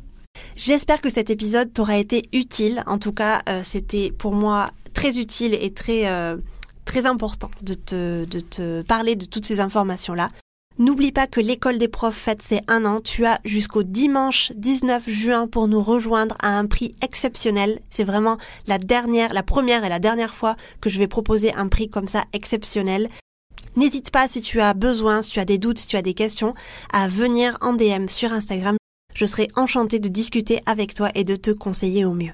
J'espère 0.57 0.99
que 0.99 1.09
cet 1.09 1.29
épisode 1.29 1.71
t'aura 1.71 1.97
été 1.97 2.23
utile. 2.33 2.83
En 2.87 2.97
tout 2.97 3.13
cas, 3.13 3.41
euh, 3.47 3.61
c'était 3.63 4.11
pour 4.11 4.33
moi 4.33 4.71
très 4.95 5.19
utile 5.19 5.53
et 5.53 5.71
très, 5.71 6.07
euh, 6.07 6.37
très 6.85 7.05
important 7.05 7.51
de 7.61 7.75
te, 7.75 8.25
de 8.25 8.39
te 8.39 8.81
parler 8.81 9.15
de 9.15 9.25
toutes 9.25 9.45
ces 9.45 9.59
informations-là. 9.59 10.29
N'oublie 10.77 11.13
pas 11.13 11.27
que 11.27 11.39
l'école 11.39 11.77
des 11.77 11.87
profs 11.87 12.17
fête 12.17 12.41
ses 12.41 12.59
un 12.67 12.83
an. 12.83 12.99
Tu 12.99 13.25
as 13.25 13.39
jusqu'au 13.45 13.83
dimanche 13.83 14.51
19 14.57 15.07
juin 15.09 15.47
pour 15.47 15.69
nous 15.69 15.81
rejoindre 15.81 16.35
à 16.41 16.57
un 16.57 16.65
prix 16.65 16.95
exceptionnel. 17.01 17.79
C'est 17.89 18.03
vraiment 18.03 18.37
la 18.67 18.77
dernière, 18.77 19.33
la 19.33 19.43
première 19.43 19.85
et 19.85 19.89
la 19.89 19.99
dernière 19.99 20.35
fois 20.35 20.57
que 20.81 20.89
je 20.89 20.99
vais 20.99 21.07
proposer 21.07 21.53
un 21.53 21.69
prix 21.69 21.87
comme 21.87 22.09
ça 22.09 22.25
exceptionnel. 22.33 23.09
N'hésite 23.77 24.11
pas 24.11 24.27
si 24.27 24.41
tu 24.41 24.59
as 24.59 24.73
besoin, 24.73 25.21
si 25.21 25.31
tu 25.31 25.39
as 25.39 25.45
des 25.45 25.57
doutes, 25.57 25.79
si 25.79 25.87
tu 25.87 25.95
as 25.95 26.01
des 26.01 26.13
questions, 26.13 26.55
à 26.91 27.07
venir 27.07 27.57
en 27.61 27.71
DM 27.71 28.07
sur 28.07 28.33
Instagram. 28.33 28.75
Je 29.13 29.25
serai 29.25 29.47
enchantée 29.55 29.99
de 29.99 30.09
discuter 30.09 30.59
avec 30.65 30.93
toi 30.93 31.09
et 31.15 31.23
de 31.23 31.37
te 31.37 31.51
conseiller 31.51 32.03
au 32.03 32.13
mieux. 32.13 32.33